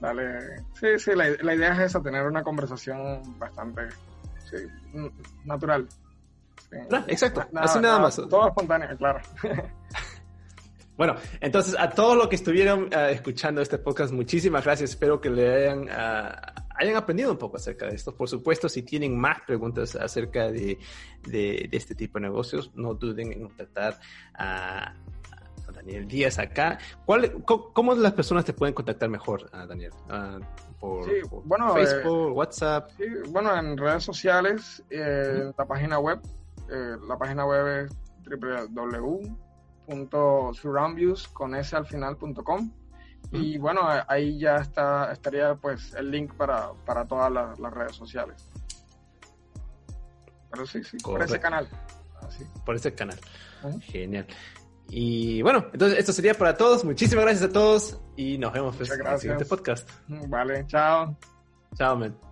Dale. 0.00 0.62
Sí, 0.74 0.96
sí, 0.98 1.10
la, 1.16 1.28
la, 1.42 1.54
idea 1.56 1.72
es 1.72 1.80
esa, 1.90 2.00
tener 2.00 2.24
una 2.24 2.44
conversación 2.44 3.20
bastante 3.40 3.88
natural. 5.44 5.88
exacto, 7.06 7.46
así 7.54 7.78
nada, 7.80 7.98
más. 7.98 8.16
Todo 8.16 8.48
espontáneo, 8.48 8.96
claro. 8.96 9.20
Bueno, 10.96 11.16
entonces 11.40 11.74
a 11.78 11.88
todos 11.90 12.16
los 12.16 12.28
que 12.28 12.36
estuvieron 12.36 12.88
ah, 12.94 13.10
escuchando 13.10 13.62
este 13.62 13.78
podcast, 13.78 14.12
muchísimas 14.12 14.62
gracias. 14.62 14.90
Espero 14.90 15.20
que 15.20 15.30
le 15.30 15.52
hayan, 15.52 15.88
ah, 15.90 16.52
hayan 16.76 16.96
aprendido 16.96 17.32
un 17.32 17.38
poco 17.38 17.56
acerca 17.56 17.86
de 17.86 17.94
esto. 17.94 18.14
Por 18.14 18.28
supuesto, 18.28 18.68
si 18.68 18.82
tienen 18.82 19.18
más 19.18 19.40
preguntas 19.46 19.96
acerca 19.96 20.50
de, 20.50 20.78
de, 21.26 21.68
este 21.72 21.94
tipo 21.94 22.18
de 22.18 22.26
negocios, 22.26 22.70
no 22.74 22.94
duden 22.94 23.32
en 23.32 23.42
contactar 23.44 23.98
a, 24.34 24.94
Daniel 25.74 26.06
Díaz 26.06 26.38
acá. 26.38 26.78
¿Cuál, 27.06 27.42
cómo, 27.44 27.94
las 27.94 28.12
personas 28.12 28.44
te 28.44 28.52
pueden 28.52 28.74
contactar 28.74 29.08
mejor, 29.08 29.50
Daniel? 29.50 29.92
Ah, 30.10 30.38
por, 30.82 31.06
bueno, 31.44 31.72
Facebook, 31.74 32.30
eh, 32.30 32.32
WhatsApp. 32.32 32.90
Sí, 32.96 33.04
bueno, 33.28 33.56
en 33.56 33.78
redes 33.78 34.02
sociales, 34.02 34.82
eh, 34.90 35.52
la 35.56 35.64
página 35.64 36.00
web, 36.00 36.20
eh, 36.68 36.96
la 37.06 37.16
página 37.16 37.46
web 37.46 37.86
es 37.86 37.92
www.surroundviews 39.86 41.28
con 41.28 41.54
s 41.54 41.76
al 41.76 41.86
final.com 41.86 42.72
y 43.30 43.58
bueno, 43.58 43.82
ahí 44.08 44.40
ya 44.40 44.56
está 44.56 45.12
estaría 45.12 45.54
pues 45.54 45.94
el 45.94 46.10
link 46.10 46.34
para, 46.34 46.72
para 46.84 47.06
todas 47.06 47.30
las, 47.30 47.56
redes 47.72 47.94
sociales. 47.94 48.50
Pero 50.50 50.66
sí, 50.66 50.82
sí, 50.82 50.96
por 50.98 51.22
ese 51.22 51.38
canal. 51.38 51.68
Por 52.66 52.74
ese 52.74 52.92
canal. 52.92 53.20
Genial. 53.82 54.26
Y 54.88 55.42
bueno, 55.42 55.66
entonces 55.72 55.98
esto 55.98 56.12
sería 56.12 56.34
para 56.34 56.56
todos. 56.56 56.84
Muchísimas 56.84 57.24
gracias 57.24 57.50
a 57.50 57.52
todos 57.52 58.00
y 58.16 58.38
nos 58.38 58.52
vemos 58.52 58.76
pues, 58.76 58.90
en 58.90 59.06
el 59.06 59.18
siguiente 59.18 59.44
podcast. 59.44 59.88
Vale, 60.08 60.66
chao. 60.66 61.16
Chao, 61.76 61.96
men. 61.96 62.31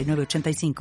85 0.03 0.73